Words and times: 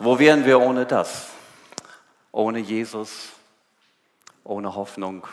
Wo 0.00 0.18
wären 0.18 0.44
wir 0.44 0.60
ohne 0.60 0.86
das? 0.86 1.28
Ohne 2.32 2.58
Jesus, 2.58 3.28
ohne 4.42 4.74
Hoffnung. 4.74 5.24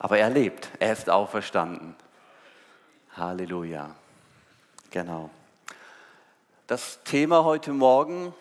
Aber 0.00 0.18
er 0.18 0.30
lebt, 0.30 0.68
er 0.80 0.92
ist 0.92 1.08
auferstanden. 1.08 1.94
Halleluja. 3.16 3.94
Genau. 4.90 5.30
Das 6.66 7.04
Thema 7.04 7.44
heute 7.44 7.72
Morgen, 7.72 8.34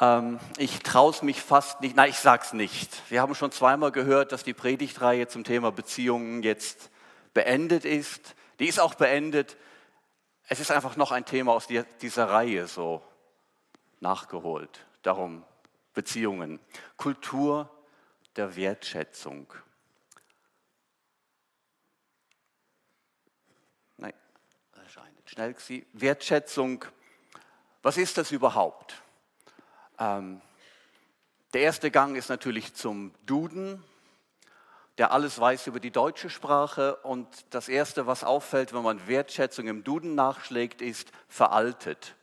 ähm, 0.00 0.40
ich 0.56 0.78
traue 0.78 1.10
es 1.10 1.20
mich 1.20 1.42
fast 1.42 1.82
nicht, 1.82 1.94
nein, 1.94 2.08
ich 2.08 2.18
sag's 2.18 2.54
nicht. 2.54 3.02
Wir 3.10 3.20
haben 3.20 3.34
schon 3.34 3.52
zweimal 3.52 3.92
gehört, 3.92 4.32
dass 4.32 4.42
die 4.42 4.54
Predigtreihe 4.54 5.28
zum 5.28 5.44
Thema 5.44 5.70
Beziehungen 5.70 6.42
jetzt 6.42 6.88
beendet 7.34 7.84
ist. 7.84 8.34
Die 8.58 8.68
ist 8.68 8.80
auch 8.80 8.94
beendet. 8.94 9.58
Es 10.48 10.60
ist 10.60 10.70
einfach 10.70 10.96
noch 10.96 11.12
ein 11.12 11.26
Thema 11.26 11.52
aus 11.52 11.66
dieser 12.00 12.30
Reihe 12.30 12.68
so 12.68 13.02
nachgeholt. 14.00 14.86
Darum 15.02 15.44
Beziehungen. 15.94 16.60
Kultur 16.96 17.70
der 18.36 18.54
Wertschätzung. 18.54 19.52
Nein, 23.96 24.14
schnell 25.24 25.58
sie. 25.58 25.86
Wertschätzung. 25.92 26.84
Was 27.82 27.96
ist 27.96 28.18
das 28.18 28.30
überhaupt? 28.32 29.02
Ähm, 29.98 30.40
der 31.54 31.62
erste 31.62 31.90
Gang 31.90 32.16
ist 32.16 32.28
natürlich 32.28 32.74
zum 32.74 33.14
Duden, 33.24 33.82
der 34.98 35.12
alles 35.12 35.40
weiß 35.40 35.66
über 35.66 35.80
die 35.80 35.90
deutsche 35.90 36.28
Sprache. 36.28 36.96
Und 36.96 37.26
das 37.50 37.68
Erste, 37.68 38.06
was 38.06 38.22
auffällt, 38.22 38.74
wenn 38.74 38.82
man 38.82 39.06
Wertschätzung 39.08 39.66
im 39.66 39.82
Duden 39.82 40.14
nachschlägt, 40.14 40.82
ist 40.82 41.10
veraltet. 41.26 42.14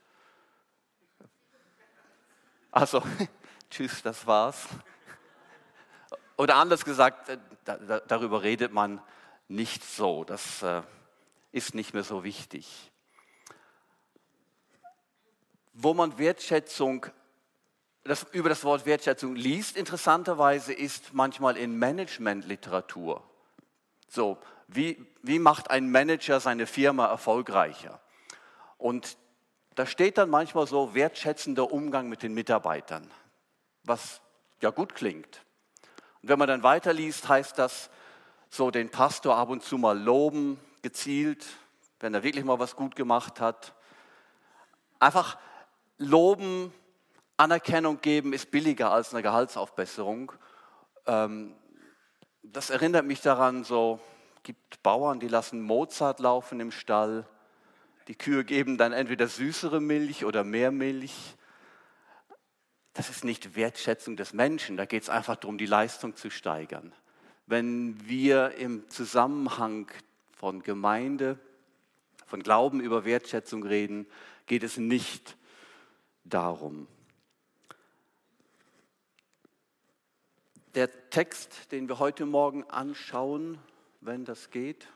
Also, 2.76 3.02
tschüss, 3.70 4.02
das 4.02 4.28
war's. 4.28 4.68
Oder 6.36 6.58
anders 6.58 6.84
gesagt, 6.84 7.30
äh, 7.30 7.38
darüber 8.06 8.44
redet 8.44 8.74
man 8.74 9.02
nicht 9.48 9.82
so. 9.82 10.26
Das 10.26 10.62
äh, 10.62 10.82
ist 11.54 11.74
nicht 11.74 11.94
mehr 11.94 12.04
so 12.04 12.26
wichtig. 12.26 12.92
Wo 15.72 15.94
man 15.94 16.18
Wertschätzung, 16.18 17.06
das, 18.04 18.24
über 18.34 18.50
das 18.50 18.66
Wort 18.66 18.86
Wertschätzung 18.86 19.38
liest, 19.38 19.78
interessanterweise, 19.78 20.74
ist 20.74 21.14
manchmal 21.14 21.56
in 21.56 21.80
Managementliteratur. 21.80 23.24
So, 24.10 24.38
wie, 24.68 25.02
wie 25.22 25.40
macht 25.40 25.72
ein 25.72 25.90
Manager 25.90 26.42
seine 26.42 26.68
Firma 26.68 27.08
erfolgreicher? 27.08 28.02
Und 28.78 29.18
da 29.76 29.86
steht 29.86 30.18
dann 30.18 30.30
manchmal 30.30 30.68
so 30.68 30.94
wertschätzender 30.96 31.72
Umgang 31.72 32.08
mit 32.08 32.24
den 32.24 32.34
Mitarbeitern, 32.34 33.10
was 33.84 34.22
ja 34.62 34.70
gut 34.70 34.96
klingt. 34.96 35.46
Und 36.22 36.30
wenn 36.30 36.40
man 36.40 36.48
dann 36.48 36.64
weiterliest, 36.64 37.28
heißt 37.28 37.60
das 37.60 37.90
so 38.50 38.72
den 38.72 38.90
Pastor 38.90 39.36
ab 39.36 39.50
und 39.50 39.64
zu 39.64 39.78
mal 39.78 40.00
loben, 40.00 40.60
gezielt, 40.82 41.46
wenn 42.00 42.14
er 42.14 42.24
wirklich 42.24 42.46
mal 42.46 42.60
was 42.60 42.76
gut 42.76 42.96
gemacht 42.96 43.42
hat. 43.42 43.74
Einfach 45.00 45.38
loben, 45.98 46.74
Anerkennung 47.38 48.00
geben 48.00 48.34
ist 48.34 48.52
billiger 48.52 48.92
als 48.92 49.14
eine 49.14 49.24
Gehaltsaufbesserung. 49.24 50.32
Ähm, 51.06 51.56
das 52.44 52.70
erinnert 52.70 53.06
mich 53.06 53.22
daran, 53.22 53.64
so 53.64 54.00
gibt 54.44 54.82
Bauern, 54.84 55.20
die 55.20 55.28
lassen 55.28 55.62
Mozart 55.62 56.20
laufen 56.20 56.60
im 56.60 56.72
Stall 56.72 57.28
die 58.08 58.16
Kühe 58.16 58.44
geben 58.44 58.78
dann 58.78 58.94
entweder 58.94 59.28
süßere 59.28 59.82
Milch 59.82 60.26
oder 60.26 60.44
mehr 60.44 60.72
Milch. 60.72 61.36
Das 62.94 63.10
ist 63.10 63.24
nicht 63.24 63.56
Wertschätzung 63.56 64.16
des 64.16 64.34
Menschen, 64.34 64.78
da 64.78 64.86
geht 64.86 65.04
es 65.04 65.10
einfach 65.10 65.36
darum, 65.36 65.58
die 65.58 65.66
Leistung 65.66 66.16
zu 66.16 66.30
steigern. 66.30 66.94
Wenn 67.46 68.08
wir 68.08 68.56
im 68.56 68.90
Zusammenhang 68.90 69.92
von 70.32 70.64
Gemeinde, 70.64 71.38
von 72.26 72.42
Glauben 72.42 72.80
über 72.80 73.06
Wertschätzung 73.06 73.64
reden, 73.64 74.08
geht 74.46 74.64
es 74.64 74.78
nicht 74.78 75.36
darum. 76.24 76.88
Der 80.74 81.10
Text, 81.10 81.72
den 81.72 81.88
wir 81.88 82.00
heute 82.00 82.26
Morgen 82.26 82.64
anschauen, 82.66 83.58
wenn 84.02 84.26
das 84.26 84.50
geht, 84.52 84.88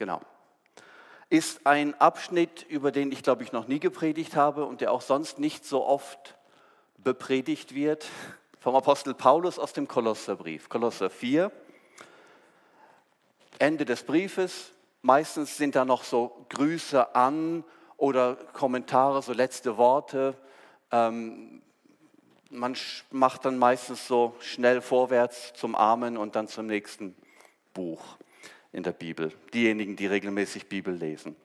Genau. 0.00 0.22
Ist 1.32 1.64
ein 1.64 1.94
Abschnitt, 2.00 2.66
über 2.68 2.90
den 2.90 3.12
ich 3.12 3.22
glaube 3.22 3.44
ich 3.44 3.52
noch 3.52 3.68
nie 3.68 3.78
gepredigt 3.78 4.34
habe 4.34 4.64
und 4.64 4.80
der 4.80 4.90
auch 4.90 5.00
sonst 5.00 5.38
nicht 5.38 5.64
so 5.64 5.86
oft 5.86 6.36
bepredigt 6.98 7.72
wird, 7.72 8.08
vom 8.58 8.74
Apostel 8.74 9.14
Paulus 9.14 9.56
aus 9.56 9.72
dem 9.72 9.86
Kolosserbrief, 9.86 10.68
Kolosser 10.68 11.08
4. 11.08 11.52
Ende 13.60 13.84
des 13.84 14.02
Briefes. 14.02 14.72
Meistens 15.02 15.56
sind 15.56 15.76
da 15.76 15.84
noch 15.84 16.02
so 16.02 16.46
Grüße 16.48 17.14
an 17.14 17.62
oder 17.96 18.34
Kommentare, 18.52 19.22
so 19.22 19.32
letzte 19.32 19.76
Worte. 19.76 20.34
Ähm, 20.90 21.62
man 22.50 22.76
macht 23.12 23.44
dann 23.44 23.56
meistens 23.56 24.08
so 24.08 24.34
schnell 24.40 24.80
vorwärts 24.80 25.52
zum 25.54 25.76
Amen 25.76 26.16
und 26.16 26.34
dann 26.34 26.48
zum 26.48 26.66
nächsten 26.66 27.14
Buch 27.72 28.02
in 28.72 28.82
der 28.82 28.92
Bibel, 28.92 29.32
diejenigen, 29.52 29.96
die 29.96 30.06
regelmäßig 30.06 30.68
Bibel 30.68 30.94
lesen. 30.94 31.36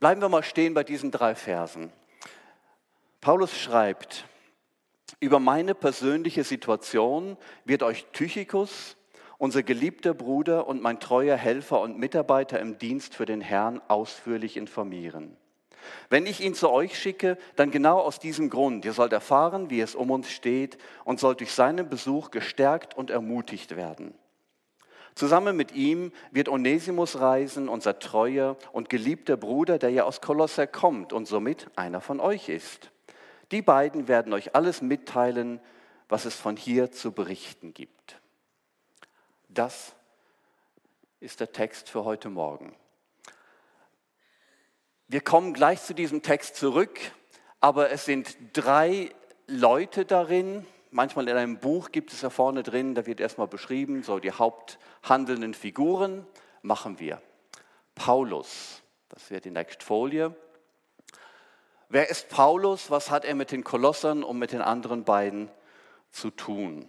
Bleiben 0.00 0.20
wir 0.20 0.28
mal 0.28 0.42
stehen 0.42 0.74
bei 0.74 0.84
diesen 0.84 1.10
drei 1.10 1.34
Versen. 1.34 1.92
Paulus 3.20 3.56
schreibt, 3.56 4.26
über 5.20 5.40
meine 5.40 5.74
persönliche 5.74 6.44
Situation 6.44 7.36
wird 7.64 7.82
euch 7.82 8.04
Tychicus, 8.12 8.96
unser 9.38 9.62
geliebter 9.62 10.14
Bruder 10.14 10.66
und 10.66 10.82
mein 10.82 11.00
treuer 11.00 11.36
Helfer 11.36 11.80
und 11.80 11.98
Mitarbeiter 11.98 12.60
im 12.60 12.78
Dienst 12.78 13.14
für 13.14 13.24
den 13.24 13.40
Herrn, 13.40 13.80
ausführlich 13.88 14.56
informieren. 14.56 15.36
Wenn 16.08 16.26
ich 16.26 16.40
ihn 16.40 16.54
zu 16.54 16.70
euch 16.70 16.98
schicke, 16.98 17.36
dann 17.56 17.70
genau 17.70 17.98
aus 17.98 18.18
diesem 18.18 18.50
Grund. 18.50 18.84
Ihr 18.84 18.92
sollt 18.92 19.12
erfahren, 19.12 19.70
wie 19.70 19.80
es 19.80 19.94
um 19.94 20.10
uns 20.10 20.30
steht 20.30 20.78
und 21.04 21.20
sollt 21.20 21.40
durch 21.40 21.52
seinen 21.52 21.88
Besuch 21.88 22.30
gestärkt 22.30 22.96
und 22.96 23.10
ermutigt 23.10 23.76
werden. 23.76 24.14
Zusammen 25.14 25.56
mit 25.56 25.72
ihm 25.72 26.12
wird 26.32 26.48
Onesimus 26.48 27.20
reisen, 27.20 27.68
unser 27.68 27.98
treuer 28.00 28.56
und 28.72 28.88
geliebter 28.88 29.36
Bruder, 29.36 29.78
der 29.78 29.90
ja 29.90 30.04
aus 30.04 30.20
Kolosser 30.20 30.66
kommt 30.66 31.12
und 31.12 31.26
somit 31.26 31.70
einer 31.76 32.00
von 32.00 32.18
euch 32.18 32.48
ist. 32.48 32.90
Die 33.52 33.62
beiden 33.62 34.08
werden 34.08 34.32
euch 34.32 34.56
alles 34.56 34.82
mitteilen, 34.82 35.60
was 36.08 36.24
es 36.24 36.34
von 36.34 36.56
hier 36.56 36.90
zu 36.90 37.12
berichten 37.12 37.72
gibt. 37.74 38.20
Das 39.48 39.94
ist 41.20 41.38
der 41.38 41.52
Text 41.52 41.88
für 41.88 42.04
heute 42.04 42.28
Morgen. 42.28 42.74
Wir 45.06 45.20
kommen 45.20 45.54
gleich 45.54 45.82
zu 45.82 45.94
diesem 45.94 46.22
Text 46.22 46.56
zurück, 46.56 46.98
aber 47.60 47.90
es 47.90 48.04
sind 48.04 48.36
drei 48.52 49.10
Leute 49.46 50.04
darin, 50.04 50.66
manchmal 50.94 51.28
in 51.28 51.36
einem 51.36 51.58
Buch 51.58 51.90
gibt 51.90 52.12
es 52.12 52.22
ja 52.22 52.30
vorne 52.30 52.62
drin, 52.62 52.94
da 52.94 53.04
wird 53.04 53.20
erstmal 53.20 53.48
beschrieben, 53.48 54.02
so 54.02 54.20
die 54.20 54.32
haupthandelnden 54.32 55.52
Figuren 55.52 56.24
machen 56.62 56.98
wir. 57.00 57.20
Paulus, 57.94 58.82
das 59.08 59.30
wäre 59.30 59.40
die 59.40 59.50
nächste 59.50 59.84
Folie. 59.84 60.34
Wer 61.88 62.10
ist 62.10 62.28
Paulus? 62.28 62.90
Was 62.90 63.10
hat 63.10 63.24
er 63.24 63.34
mit 63.34 63.52
den 63.52 63.64
Kolossern 63.64 64.24
und 64.24 64.38
mit 64.38 64.52
den 64.52 64.62
anderen 64.62 65.04
beiden 65.04 65.50
zu 66.10 66.30
tun? 66.30 66.88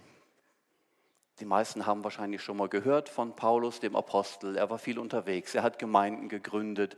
Die 1.39 1.45
meisten 1.45 1.85
haben 1.85 2.03
wahrscheinlich 2.03 2.41
schon 2.41 2.57
mal 2.57 2.69
gehört 2.69 3.09
von 3.09 3.35
Paulus, 3.35 3.79
dem 3.79 3.95
Apostel. 3.95 4.55
Er 4.55 4.69
war 4.69 4.77
viel 4.77 4.99
unterwegs, 4.99 5.53
er 5.53 5.63
hat 5.63 5.79
Gemeinden 5.79 6.29
gegründet 6.29 6.95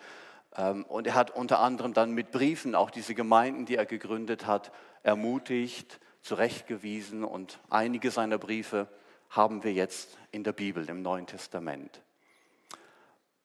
ähm, 0.56 0.84
und 0.86 1.08
er 1.08 1.16
hat 1.16 1.32
unter 1.32 1.60
anderem 1.60 1.94
dann 1.94 2.12
mit 2.12 2.32
Briefen 2.32 2.76
auch 2.76 2.92
diese 2.92 3.16
Gemeinden, 3.16 3.66
die 3.66 3.78
er 3.78 3.86
gegründet 3.86 4.46
hat, 4.46 4.72
ermutigt, 5.04 6.00
zurechtgewiesen 6.28 7.24
und 7.24 7.60
einige 7.70 8.12
seiner 8.12 8.38
Briefe 8.38 8.88
haben 9.30 9.64
wir 9.64 9.74
jetzt 9.74 10.18
in 10.32 10.44
der 10.44 10.52
Bibel, 10.52 10.88
im 10.90 11.02
Neuen 11.02 11.26
Testament. 11.26 12.02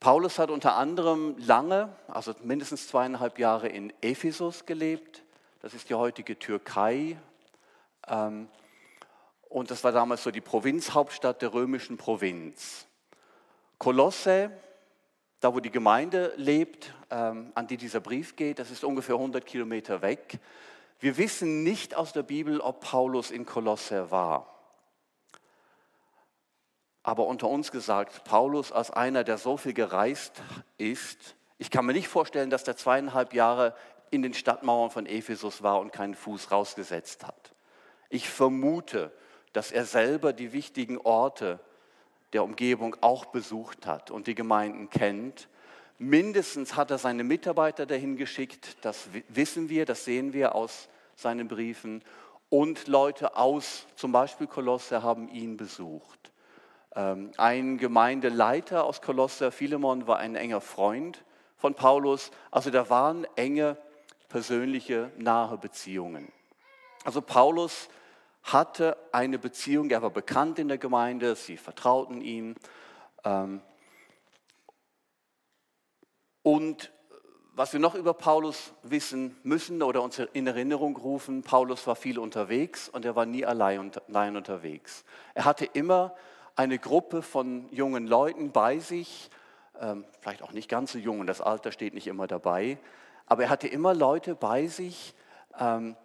Paulus 0.00 0.40
hat 0.40 0.50
unter 0.50 0.74
anderem 0.74 1.36
lange, 1.38 1.94
also 2.08 2.34
mindestens 2.42 2.88
zweieinhalb 2.88 3.38
Jahre 3.38 3.68
in 3.68 3.92
Ephesus 4.00 4.66
gelebt. 4.66 5.22
Das 5.60 5.74
ist 5.74 5.90
die 5.90 5.94
heutige 5.94 6.36
Türkei. 6.36 7.16
Ähm, 8.08 8.48
und 9.48 9.70
das 9.70 9.84
war 9.84 9.92
damals 9.92 10.24
so 10.24 10.32
die 10.32 10.40
Provinzhauptstadt 10.40 11.40
der 11.40 11.54
römischen 11.54 11.98
Provinz. 11.98 12.86
Kolosse, 13.78 14.50
da 15.38 15.54
wo 15.54 15.60
die 15.60 15.70
Gemeinde 15.70 16.32
lebt, 16.36 16.94
ähm, 17.10 17.52
an 17.54 17.68
die 17.68 17.76
dieser 17.76 18.00
Brief 18.00 18.34
geht, 18.34 18.58
das 18.58 18.72
ist 18.72 18.82
ungefähr 18.82 19.14
100 19.14 19.46
Kilometer 19.46 20.02
weg. 20.02 20.40
Wir 21.02 21.16
wissen 21.16 21.64
nicht 21.64 21.96
aus 21.96 22.12
der 22.12 22.22
Bibel, 22.22 22.60
ob 22.60 22.78
Paulus 22.78 23.32
in 23.32 23.44
Kolosse 23.44 24.12
war. 24.12 24.46
Aber 27.02 27.26
unter 27.26 27.48
uns 27.48 27.72
gesagt, 27.72 28.22
Paulus 28.22 28.70
als 28.70 28.92
einer, 28.92 29.24
der 29.24 29.36
so 29.36 29.56
viel 29.56 29.72
gereist 29.72 30.40
ist, 30.78 31.34
ich 31.58 31.72
kann 31.72 31.86
mir 31.86 31.92
nicht 31.92 32.06
vorstellen, 32.06 32.50
dass 32.50 32.62
der 32.62 32.76
zweieinhalb 32.76 33.34
Jahre 33.34 33.74
in 34.12 34.22
den 34.22 34.32
Stadtmauern 34.32 34.90
von 34.92 35.06
Ephesus 35.06 35.64
war 35.64 35.80
und 35.80 35.92
keinen 35.92 36.14
Fuß 36.14 36.52
rausgesetzt 36.52 37.26
hat. 37.26 37.52
Ich 38.08 38.28
vermute, 38.28 39.10
dass 39.52 39.72
er 39.72 39.84
selber 39.84 40.32
die 40.32 40.52
wichtigen 40.52 40.98
Orte 40.98 41.58
der 42.32 42.44
Umgebung 42.44 42.96
auch 43.00 43.26
besucht 43.26 43.88
hat 43.88 44.12
und 44.12 44.28
die 44.28 44.36
Gemeinden 44.36 44.88
kennt. 44.88 45.48
Mindestens 46.02 46.74
hat 46.74 46.90
er 46.90 46.98
seine 46.98 47.22
Mitarbeiter 47.22 47.86
dahin 47.86 48.16
geschickt, 48.16 48.76
das 48.80 49.08
wissen 49.28 49.68
wir, 49.68 49.86
das 49.86 50.04
sehen 50.04 50.32
wir 50.32 50.56
aus 50.56 50.88
seinen 51.14 51.46
Briefen. 51.46 52.02
Und 52.48 52.88
Leute 52.88 53.36
aus 53.36 53.86
zum 53.94 54.10
Beispiel 54.10 54.48
Kolosse 54.48 55.04
haben 55.04 55.28
ihn 55.28 55.56
besucht. 55.56 56.32
Ähm, 56.96 57.30
ein 57.36 57.78
Gemeindeleiter 57.78 58.82
aus 58.82 59.00
Kolosse, 59.00 59.52
Philemon, 59.52 60.08
war 60.08 60.18
ein 60.18 60.34
enger 60.34 60.60
Freund 60.60 61.22
von 61.56 61.74
Paulus. 61.74 62.32
Also 62.50 62.70
da 62.70 62.90
waren 62.90 63.24
enge 63.36 63.76
persönliche, 64.28 65.12
nahe 65.18 65.56
Beziehungen. 65.56 66.32
Also 67.04 67.22
Paulus 67.22 67.88
hatte 68.42 68.96
eine 69.12 69.38
Beziehung, 69.38 69.88
er 69.90 70.02
war 70.02 70.10
bekannt 70.10 70.58
in 70.58 70.66
der 70.66 70.78
Gemeinde, 70.78 71.36
sie 71.36 71.56
vertrauten 71.56 72.20
ihm. 72.22 72.56
Und 76.42 76.92
was 77.54 77.72
wir 77.72 77.80
noch 77.80 77.94
über 77.94 78.14
Paulus 78.14 78.72
wissen 78.82 79.36
müssen 79.42 79.82
oder 79.82 80.02
uns 80.02 80.18
in 80.18 80.46
Erinnerung 80.46 80.96
rufen, 80.96 81.42
Paulus 81.42 81.86
war 81.86 81.96
viel 81.96 82.18
unterwegs 82.18 82.88
und 82.88 83.04
er 83.04 83.14
war 83.14 83.26
nie 83.26 83.44
allein, 83.44 83.92
allein 84.08 84.36
unterwegs. 84.36 85.04
Er 85.34 85.44
hatte 85.44 85.66
immer 85.66 86.14
eine 86.56 86.78
Gruppe 86.78 87.22
von 87.22 87.68
jungen 87.70 88.06
Leuten 88.06 88.52
bei 88.52 88.78
sich, 88.78 89.30
ähm, 89.80 90.04
vielleicht 90.20 90.42
auch 90.42 90.52
nicht 90.52 90.68
ganz 90.68 90.92
so 90.92 90.98
jung, 90.98 91.26
das 91.26 91.40
Alter 91.40 91.72
steht 91.72 91.94
nicht 91.94 92.06
immer 92.06 92.26
dabei, 92.26 92.78
aber 93.26 93.44
er 93.44 93.50
hatte 93.50 93.68
immer 93.68 93.94
Leute 93.94 94.34
bei 94.34 94.66
sich, 94.66 95.14
ähm, 95.58 95.96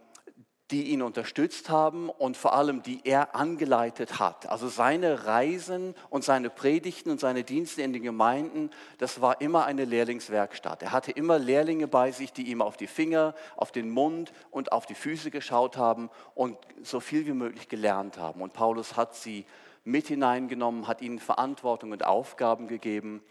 die 0.71 0.89
ihn 0.91 1.01
unterstützt 1.01 1.69
haben 1.69 2.09
und 2.09 2.35
vor 2.35 2.53
allem 2.53 2.83
die 2.83 2.99
er 3.05 3.35
angeleitet 3.35 4.19
hat. 4.19 4.49
Also 4.49 4.67
seine 4.67 5.25
Reisen 5.25 5.95
und 6.09 6.25
seine 6.25 6.49
Predigten 6.49 7.09
und 7.09 7.21
seine 7.21 7.45
Dienste 7.45 7.81
in 7.81 7.93
den 7.93 8.03
Gemeinden, 8.03 8.69
das 8.97 9.21
war 9.21 9.39
immer 9.39 9.65
eine 9.65 9.85
Lehrlingswerkstatt. 9.85 10.83
Er 10.83 10.91
hatte 10.91 11.11
immer 11.11 11.39
Lehrlinge 11.39 11.87
bei 11.87 12.11
sich, 12.11 12.33
die 12.33 12.51
ihm 12.51 12.61
auf 12.61 12.75
die 12.75 12.87
Finger, 12.87 13.33
auf 13.55 13.71
den 13.71 13.89
Mund 13.89 14.33
und 14.51 14.73
auf 14.73 14.85
die 14.85 14.95
Füße 14.95 15.31
geschaut 15.31 15.77
haben 15.77 16.09
und 16.35 16.57
so 16.83 16.99
viel 16.99 17.25
wie 17.25 17.33
möglich 17.33 17.69
gelernt 17.69 18.17
haben. 18.17 18.41
Und 18.41 18.51
Paulus 18.51 18.97
hat 18.97 19.15
sie 19.15 19.45
mit 19.85 20.07
hineingenommen, 20.07 20.85
hat 20.87 21.01
ihnen 21.01 21.19
Verantwortung 21.19 21.93
und 21.93 22.03
Aufgaben 22.03 22.67
gegeben. 22.67 23.23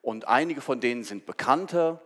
Und 0.00 0.28
einige 0.28 0.60
von 0.60 0.78
denen 0.80 1.02
sind 1.02 1.26
bekannter. 1.26 2.00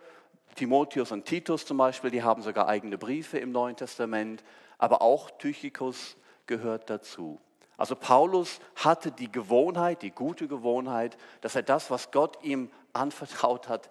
Timotheus 0.54 1.12
und 1.12 1.26
Titus 1.26 1.66
zum 1.66 1.76
Beispiel, 1.76 2.10
die 2.10 2.22
haben 2.22 2.40
sogar 2.40 2.68
eigene 2.68 2.96
Briefe 2.96 3.38
im 3.38 3.52
Neuen 3.52 3.76
Testament 3.76 4.42
aber 4.78 5.02
auch 5.02 5.30
Tychikus 5.32 6.16
gehört 6.46 6.88
dazu. 6.88 7.40
Also 7.76 7.94
Paulus 7.94 8.58
hatte 8.76 9.12
die 9.12 9.30
Gewohnheit, 9.30 10.02
die 10.02 10.10
gute 10.10 10.48
Gewohnheit, 10.48 11.16
dass 11.40 11.54
er 11.54 11.62
das, 11.62 11.90
was 11.90 12.10
Gott 12.10 12.42
ihm 12.42 12.70
anvertraut 12.92 13.68
hat, 13.68 13.90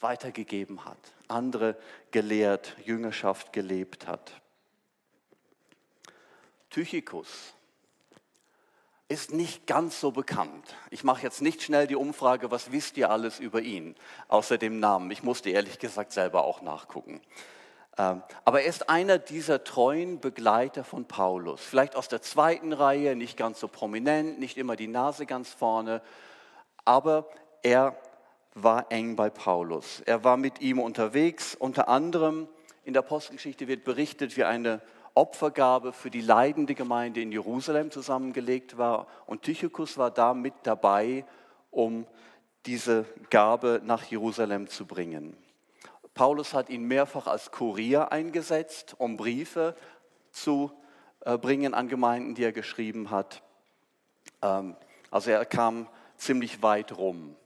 weitergegeben 0.00 0.84
hat, 0.84 0.98
andere 1.28 1.76
gelehrt, 2.10 2.76
Jüngerschaft 2.84 3.52
gelebt 3.52 4.06
hat. 4.06 4.32
Tychikus 6.70 7.54
ist 9.08 9.32
nicht 9.32 9.66
ganz 9.66 10.00
so 10.00 10.10
bekannt. 10.10 10.74
Ich 10.90 11.04
mache 11.04 11.22
jetzt 11.22 11.40
nicht 11.40 11.62
schnell 11.62 11.86
die 11.86 11.94
Umfrage, 11.94 12.50
was 12.50 12.72
wisst 12.72 12.96
ihr 12.96 13.10
alles 13.10 13.38
über 13.38 13.62
ihn, 13.62 13.94
außer 14.28 14.58
dem 14.58 14.80
Namen. 14.80 15.10
Ich 15.10 15.22
musste 15.22 15.50
ehrlich 15.50 15.78
gesagt 15.78 16.12
selber 16.12 16.44
auch 16.44 16.60
nachgucken. 16.60 17.20
Ähm, 17.98 18.22
aber 18.44 18.62
er 18.62 18.68
ist 18.68 18.90
einer 18.90 19.18
dieser 19.18 19.64
treuen 19.64 20.20
Begleiter 20.20 20.84
von 20.84 21.06
Paulus. 21.06 21.62
Vielleicht 21.62 21.96
aus 21.96 22.08
der 22.08 22.20
zweiten 22.20 22.72
Reihe, 22.72 23.16
nicht 23.16 23.36
ganz 23.36 23.60
so 23.60 23.68
prominent, 23.68 24.38
nicht 24.38 24.58
immer 24.58 24.76
die 24.76 24.88
Nase 24.88 25.24
ganz 25.24 25.50
vorne, 25.50 26.02
aber 26.84 27.26
er 27.62 27.96
war 28.54 28.90
eng 28.90 29.16
bei 29.16 29.30
Paulus. 29.30 30.02
Er 30.06 30.24
war 30.24 30.36
mit 30.36 30.60
ihm 30.60 30.78
unterwegs. 30.78 31.54
Unter 31.54 31.88
anderem 31.88 32.48
in 32.84 32.92
der 32.92 33.02
Apostelgeschichte 33.02 33.68
wird 33.68 33.84
berichtet, 33.84 34.36
wie 34.36 34.44
eine 34.44 34.80
Opfergabe 35.14 35.92
für 35.92 36.10
die 36.10 36.20
leidende 36.20 36.74
Gemeinde 36.74 37.20
in 37.20 37.32
Jerusalem 37.32 37.90
zusammengelegt 37.90 38.76
war. 38.76 39.06
Und 39.26 39.42
Tychicus 39.42 39.96
war 39.96 40.10
da 40.10 40.34
mit 40.34 40.54
dabei, 40.62 41.24
um 41.70 42.06
diese 42.66 43.06
Gabe 43.30 43.80
nach 43.84 44.04
Jerusalem 44.04 44.68
zu 44.68 44.86
bringen. 44.86 45.36
Paulus 46.16 46.54
hat 46.54 46.70
ihn 46.70 46.84
mehrfach 46.84 47.26
als 47.26 47.52
Kurier 47.52 48.10
eingesetzt, 48.10 48.96
um 48.96 49.18
Briefe 49.18 49.76
zu 50.30 50.72
äh, 51.20 51.36
bringen 51.36 51.74
an 51.74 51.88
Gemeinden, 51.88 52.34
die 52.34 52.42
er 52.42 52.52
geschrieben 52.52 53.10
hat. 53.10 53.42
Ähm, 54.40 54.76
also 55.10 55.30
er 55.30 55.44
kam 55.44 55.86
ziemlich 56.16 56.62
weit 56.62 56.96
rum. 56.96 57.36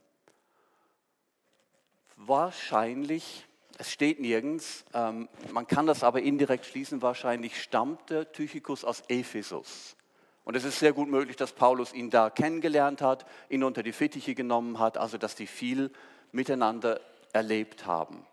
Wahrscheinlich, 2.14 3.44
es 3.76 3.90
steht 3.90 4.20
nirgends, 4.20 4.84
ähm, 4.94 5.28
man 5.52 5.66
kann 5.66 5.86
das 5.86 6.04
aber 6.04 6.22
indirekt 6.22 6.64
schließen, 6.64 7.02
wahrscheinlich 7.02 7.60
stammte 7.60 8.30
Tychicus 8.30 8.84
aus 8.84 9.02
Ephesus. 9.08 9.96
Und 10.44 10.54
es 10.54 10.62
ist 10.62 10.78
sehr 10.78 10.92
gut 10.92 11.08
möglich, 11.08 11.36
dass 11.36 11.52
Paulus 11.52 11.92
ihn 11.92 12.10
da 12.10 12.30
kennengelernt 12.30 13.02
hat, 13.02 13.26
ihn 13.48 13.64
unter 13.64 13.82
die 13.82 13.92
Fittiche 13.92 14.36
genommen 14.36 14.78
hat, 14.78 14.96
also 14.96 15.18
dass 15.18 15.34
die 15.34 15.48
viel 15.48 15.90
miteinander 16.30 17.00
erlebt 17.32 17.84
haben. 17.84 18.24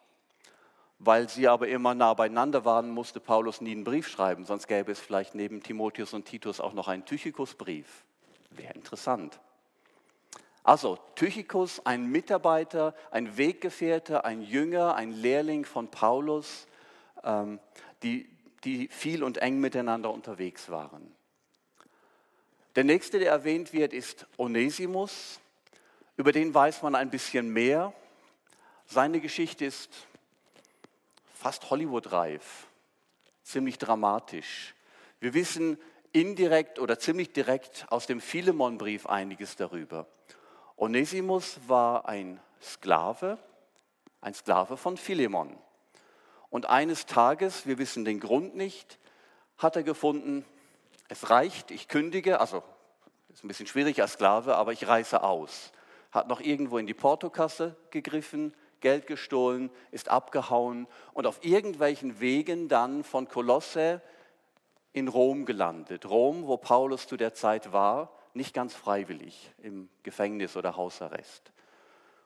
Weil 1.00 1.30
sie 1.30 1.48
aber 1.48 1.68
immer 1.68 1.94
nah 1.94 2.14
beieinander 2.14 2.66
waren, 2.66 2.90
musste 2.90 3.20
Paulus 3.20 3.62
nie 3.62 3.72
einen 3.72 3.84
Brief 3.84 4.08
schreiben, 4.08 4.46
sonst 4.46 4.68
gäbe 4.68 4.92
es 4.92 5.00
vielleicht 5.00 5.36
neben 5.36 5.62
Timotheus 5.62 6.14
und 6.14 6.26
Titus 6.26 6.60
auch 6.60 6.74
noch 6.74 6.88
einen 6.88 7.06
Tychikusbrief. 7.06 8.04
Wäre 8.50 8.74
interessant. 8.74 9.40
Also 10.64 10.98
Tychikus, 11.16 11.86
ein 11.86 12.08
Mitarbeiter, 12.08 12.94
ein 13.12 13.38
Weggefährte, 13.38 14.26
ein 14.26 14.42
Jünger, 14.42 14.96
ein 14.96 15.12
Lehrling 15.12 15.64
von 15.64 15.90
Paulus, 15.90 16.68
ähm, 17.24 17.60
die, 18.04 18.30
die 18.64 18.88
viel 18.90 19.24
und 19.24 19.38
eng 19.38 19.60
miteinander 19.60 20.12
unterwegs 20.12 20.70
waren. 20.70 21.16
Der 22.76 22.84
nächste, 22.84 23.20
der 23.20 23.32
erwähnt 23.32 23.72
wird, 23.72 23.94
ist 23.94 24.28
Onesimus. 24.38 25.40
Über 26.18 26.32
den 26.32 26.54
weiß 26.54 26.82
man 26.82 26.96
ein 26.96 27.12
bisschen 27.12 27.50
mehr. 27.50 27.94
Seine 28.88 29.22
Geschichte 29.22 29.64
ist 29.66 29.90
fast 31.38 31.70
Hollywood-reif, 31.70 32.68
ziemlich 33.44 33.78
dramatisch. 33.78 34.74
Wir 35.20 35.34
wissen 35.34 35.78
indirekt 36.12 36.80
oder 36.80 36.98
ziemlich 36.98 37.32
direkt 37.32 37.86
aus 37.90 38.08
dem 38.08 38.20
Philemon-Brief 38.20 39.06
einiges 39.06 39.56
darüber. 39.56 40.08
Onesimus 40.76 41.60
war 41.68 42.08
ein 42.08 42.40
Sklave, 42.62 43.38
ein 44.20 44.34
Sklave 44.34 44.78
von 44.78 44.98
Philemon. 44.98 45.58
Und 46.50 46.68
eines 46.68 47.06
Tages, 47.06 47.68
wir 47.68 47.78
wissen 47.78 48.04
den 48.04 48.20
Grund 48.20 48.56
nicht, 48.56 48.98
hat 49.58 49.76
er 49.76 49.84
gefunden, 49.84 50.44
es 51.08 51.30
reicht, 51.30 51.72
ich 51.72 51.88
kündige, 51.88 52.40
also 52.40 52.64
ist 53.30 53.44
ein 53.44 53.48
bisschen 53.48 53.68
schwierig 53.68 54.02
als 54.02 54.14
Sklave, 54.14 54.56
aber 54.56 54.74
ich 54.74 54.88
reiße 54.88 55.22
aus. 55.22 55.72
Hat 56.12 56.28
noch 56.28 56.42
irgendwo 56.42 56.80
in 56.80 56.88
die 56.88 56.94
Portokasse 56.96 57.76
gegriffen, 57.92 58.56
Geld 58.82 59.08
gestohlen, 59.08 59.70
ist 59.92 60.10
abgehauen 60.10 60.88
und 61.14 61.28
auf 61.28 61.44
irgendwelchen 61.44 62.20
Wegen 62.20 62.68
dann 62.68 63.04
von 63.04 63.28
Kolosse 63.28 64.02
in 64.94 65.08
Rom 65.08 65.46
gelandet. 65.46 66.10
Rom, 66.10 66.48
wo 66.48 66.58
Paulus 66.58 67.08
zu 67.08 67.18
der 67.18 67.34
Zeit 67.34 67.72
war, 67.72 68.12
nicht 68.34 68.54
ganz 68.54 68.74
freiwillig 68.74 69.52
im 69.62 69.90
Gefängnis 70.04 70.56
oder 70.56 70.76
Hausarrest. 70.76 71.52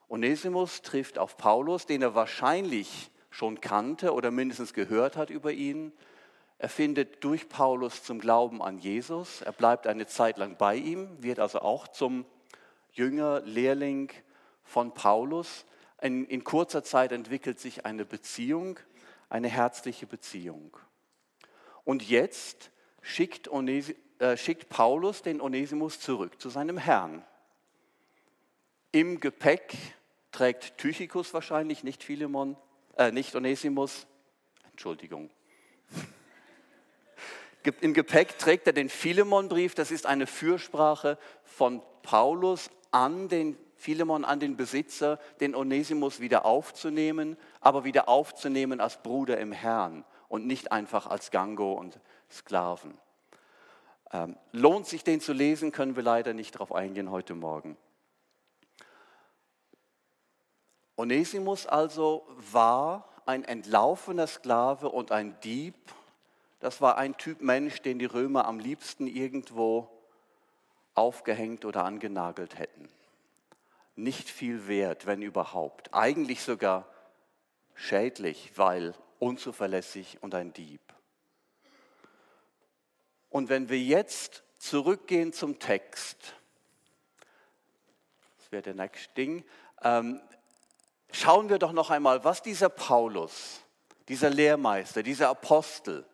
Onesimus 0.09 0.81
trifft 0.81 1.17
auf 1.17 1.37
Paulus, 1.37 1.85
den 1.85 2.01
er 2.01 2.15
wahrscheinlich 2.15 3.11
schon 3.29 3.61
kannte 3.61 4.13
oder 4.13 4.29
mindestens 4.29 4.73
gehört 4.73 5.15
hat 5.15 5.29
über 5.29 5.51
ihn. 5.53 5.93
Er 6.57 6.69
findet 6.69 7.23
durch 7.23 7.49
Paulus 7.49 8.03
zum 8.03 8.19
Glauben 8.19 8.61
an 8.61 8.77
Jesus. 8.77 9.41
Er 9.41 9.53
bleibt 9.53 9.87
eine 9.87 10.05
Zeit 10.05 10.37
lang 10.37 10.57
bei 10.57 10.75
ihm, 10.75 11.09
wird 11.23 11.39
also 11.39 11.61
auch 11.61 11.87
zum 11.87 12.25
Jünger, 12.91 13.41
Lehrling 13.41 14.11
von 14.63 14.93
Paulus 14.93 15.65
in, 16.01 16.25
in 16.25 16.43
kurzer 16.43 16.83
Zeit 16.83 17.11
entwickelt 17.11 17.59
sich 17.59 17.85
eine 17.85 18.05
Beziehung, 18.05 18.79
eine 19.29 19.47
herzliche 19.47 20.07
Beziehung. 20.07 20.75
Und 21.83 22.07
jetzt 22.07 22.71
schickt, 23.01 23.47
Onesi, 23.49 23.95
äh, 24.19 24.35
schickt 24.35 24.69
Paulus 24.69 25.21
den 25.21 25.41
Onesimus 25.41 25.99
zurück 25.99 26.41
zu 26.41 26.49
seinem 26.49 26.77
Herrn. 26.77 27.23
Im 28.91 29.19
Gepäck 29.19 29.75
trägt 30.31 30.77
Tychicus 30.77 31.33
wahrscheinlich, 31.33 31.83
nicht 31.83 32.03
Philemon, 32.03 32.57
äh, 32.97 33.11
nicht 33.11 33.35
Onesimus, 33.35 34.05
Entschuldigung. 34.71 35.29
Im 37.79 37.93
Gepäck 37.93 38.39
trägt 38.39 38.65
er 38.65 38.73
den 38.73 38.89
Philemon-Brief, 38.89 39.75
das 39.75 39.91
ist 39.91 40.07
eine 40.07 40.25
Fürsprache 40.25 41.19
von 41.43 41.81
Paulus 42.01 42.71
an 42.89 43.29
den 43.29 43.55
Philemon 43.81 44.25
an 44.25 44.39
den 44.39 44.55
Besitzer, 44.55 45.17
den 45.39 45.55
Onesimus 45.55 46.19
wieder 46.19 46.45
aufzunehmen, 46.45 47.35
aber 47.61 47.83
wieder 47.83 48.07
aufzunehmen 48.07 48.79
als 48.79 49.01
Bruder 49.01 49.39
im 49.39 49.51
Herrn 49.51 50.05
und 50.29 50.45
nicht 50.45 50.71
einfach 50.71 51.07
als 51.07 51.31
Gango 51.31 51.73
und 51.73 51.99
Sklaven. 52.29 52.95
Ähm, 54.13 54.37
lohnt 54.51 54.85
sich 54.85 55.03
den 55.03 55.19
zu 55.19 55.33
lesen, 55.33 55.71
können 55.71 55.95
wir 55.95 56.03
leider 56.03 56.33
nicht 56.33 56.53
darauf 56.53 56.75
eingehen 56.75 57.09
heute 57.09 57.33
Morgen. 57.33 57.75
Onesimus 60.95 61.65
also 61.65 62.27
war 62.51 63.09
ein 63.25 63.43
entlaufener 63.43 64.27
Sklave 64.27 64.89
und 64.89 65.11
ein 65.11 65.39
Dieb. 65.43 65.75
Das 66.59 66.81
war 66.81 66.97
ein 66.97 67.17
Typ 67.17 67.41
Mensch, 67.41 67.81
den 67.81 67.97
die 67.97 68.05
Römer 68.05 68.45
am 68.45 68.59
liebsten 68.59 69.07
irgendwo 69.07 69.89
aufgehängt 70.93 71.65
oder 71.65 71.83
angenagelt 71.83 72.59
hätten. 72.59 72.87
Nicht 74.01 74.31
viel 74.31 74.67
wert, 74.67 75.05
wenn 75.05 75.21
überhaupt. 75.21 75.93
Eigentlich 75.93 76.41
sogar 76.41 76.87
schädlich, 77.75 78.51
weil 78.55 78.95
unzuverlässig 79.19 80.17
und 80.21 80.33
ein 80.33 80.53
Dieb. 80.53 80.81
Und 83.29 83.49
wenn 83.49 83.69
wir 83.69 83.77
jetzt 83.77 84.43
zurückgehen 84.57 85.33
zum 85.33 85.59
Text, 85.59 86.33
das 88.39 88.51
wäre 88.51 88.63
der 88.63 88.73
nächste 88.73 89.13
Ding, 89.13 89.45
ähm, 89.83 90.19
schauen 91.11 91.49
wir 91.49 91.59
doch 91.59 91.71
noch 91.71 91.91
einmal, 91.91 92.23
was 92.23 92.41
dieser 92.41 92.69
Paulus, 92.69 93.61
dieser 94.07 94.31
Lehrmeister, 94.31 95.03
dieser 95.03 95.29
Apostel, 95.29 96.07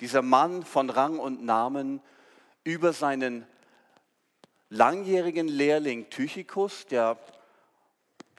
dieser 0.00 0.22
Mann 0.22 0.64
von 0.64 0.88
Rang 0.88 1.18
und 1.18 1.44
Namen 1.44 2.00
über 2.64 2.94
seinen 2.94 3.46
langjährigen 4.68 5.48
Lehrling 5.48 6.10
Tychicus, 6.10 6.86
der 6.86 7.18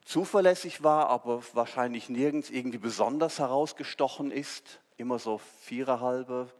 zuverlässig 0.06 0.84
war, 0.84 1.10
aber 1.10 1.44
wahrscheinlich 1.54 2.10
nirgends 2.10 2.50
irgendwie 2.50 2.78
besonders 2.78 3.40
herausgestochen 3.40 4.32
ist, 4.32 4.80
immer 4.98 5.20
so 5.20 5.38
viererhalbe 5.38 6.52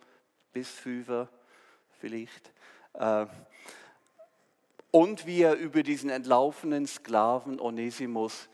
bis 0.52 0.70
fünfer 0.70 1.30
vielleicht. 2.00 2.52
Äh, 2.94 3.26
und 4.92 5.26
wie 5.26 5.42
er 5.42 5.56
über 5.56 5.84
diesen 5.84 6.10
entlaufenen 6.10 6.88
Sklaven 6.88 7.60
Onesimus 7.60 8.50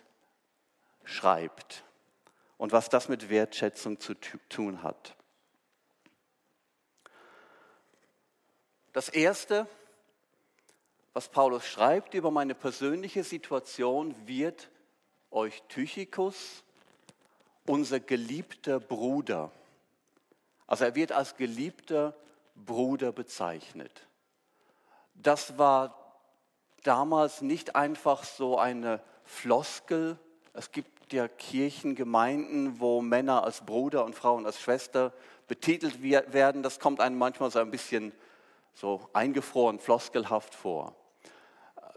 schreibt 1.04 1.84
und 2.58 2.72
was 2.72 2.90
das 2.90 3.10
mit 3.10 3.30
Wertschätzung 3.30 4.00
zu 4.00 4.14
tun 4.50 4.84
hat. 4.84 5.16
Das 8.94 9.10
Erste, 9.10 9.68
was 11.14 11.30
Paulus 11.30 11.66
schreibt 11.66 12.16
über 12.16 12.32
meine 12.32 12.56
persönliche 12.56 13.24
Situation, 13.24 14.16
wird 14.26 14.70
euch 15.30 15.62
Tychicus, 15.70 16.64
unser 17.66 18.00
geliebter 18.00 18.80
Bruder, 18.80 19.52
also 20.68 20.86
er 20.86 20.96
wird 20.96 21.12
als 21.12 21.36
geliebter 21.38 22.16
Bruder 22.56 23.12
bezeichnet. 23.12 24.08
Das 25.14 25.58
war 25.58 26.18
damals 26.84 27.42
nicht 27.42 27.76
einfach 27.76 28.24
so 28.24 28.58
eine 28.58 29.02
Floskel. 29.24 30.18
Es 30.54 30.72
gibt 30.72 31.14
ja 31.14 31.28
Kirchengemeinden, 31.28 32.80
wo 32.80 33.02
Männer 33.02 33.44
als 33.44 33.66
Bruder 33.66 34.04
und 34.04 34.16
Frauen 34.16 34.46
als 34.46 34.60
Schwester 34.60 35.14
betitelt 35.48 36.02
werden. 36.02 36.64
Das 36.64 36.80
kommt 36.80 37.00
einem 37.00 37.18
manchmal 37.18 37.52
so 37.52 37.60
ein 37.60 37.72
bisschen 37.72 38.12
so 38.74 39.08
eingefroren, 39.14 39.80
floskelhaft 39.80 40.56
vor. 40.56 40.96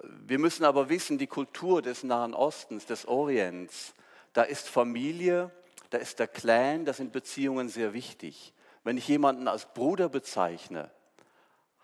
Wir 0.03 0.39
müssen 0.39 0.65
aber 0.65 0.89
wissen, 0.89 1.19
die 1.19 1.27
Kultur 1.27 1.83
des 1.83 2.03
Nahen 2.03 2.35
Ostens, 2.35 2.87
des 2.87 3.07
Orients, 3.07 3.95
da 4.33 4.43
ist 4.43 4.69
Familie, 4.69 5.51
da 5.91 5.99
ist 5.99 6.19
der 6.19 6.29
Clan, 6.29 6.85
da 6.85 6.93
sind 6.93 7.13
Beziehungen 7.13 7.69
sehr 7.69 7.93
wichtig. 7.93 8.53
Wenn 8.85 8.99
ich 8.99 9.09
jemanden 9.09 9.49
als 9.49 9.73
Bruder 9.73 10.09
bezeichne, 10.09 10.91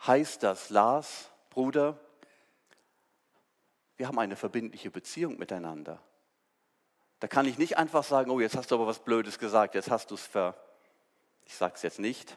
heißt 0.06 0.42
das, 0.42 0.70
Lars, 0.70 1.30
Bruder, 1.50 1.98
wir 3.96 4.08
haben 4.08 4.18
eine 4.18 4.36
verbindliche 4.36 4.90
Beziehung 4.90 5.38
miteinander. 5.38 6.02
Da 7.20 7.28
kann 7.28 7.46
ich 7.46 7.56
nicht 7.56 7.78
einfach 7.78 8.02
sagen, 8.02 8.30
oh, 8.30 8.40
jetzt 8.40 8.56
hast 8.56 8.70
du 8.70 8.74
aber 8.74 8.86
was 8.86 8.98
Blödes 8.98 9.38
gesagt, 9.38 9.74
jetzt 9.74 9.90
hast 9.90 10.10
du 10.10 10.16
es 10.16 10.26
ver... 10.26 10.56
Ich 11.44 11.56
sage 11.56 11.74
es 11.74 11.82
jetzt 11.82 11.98
nicht. 11.98 12.36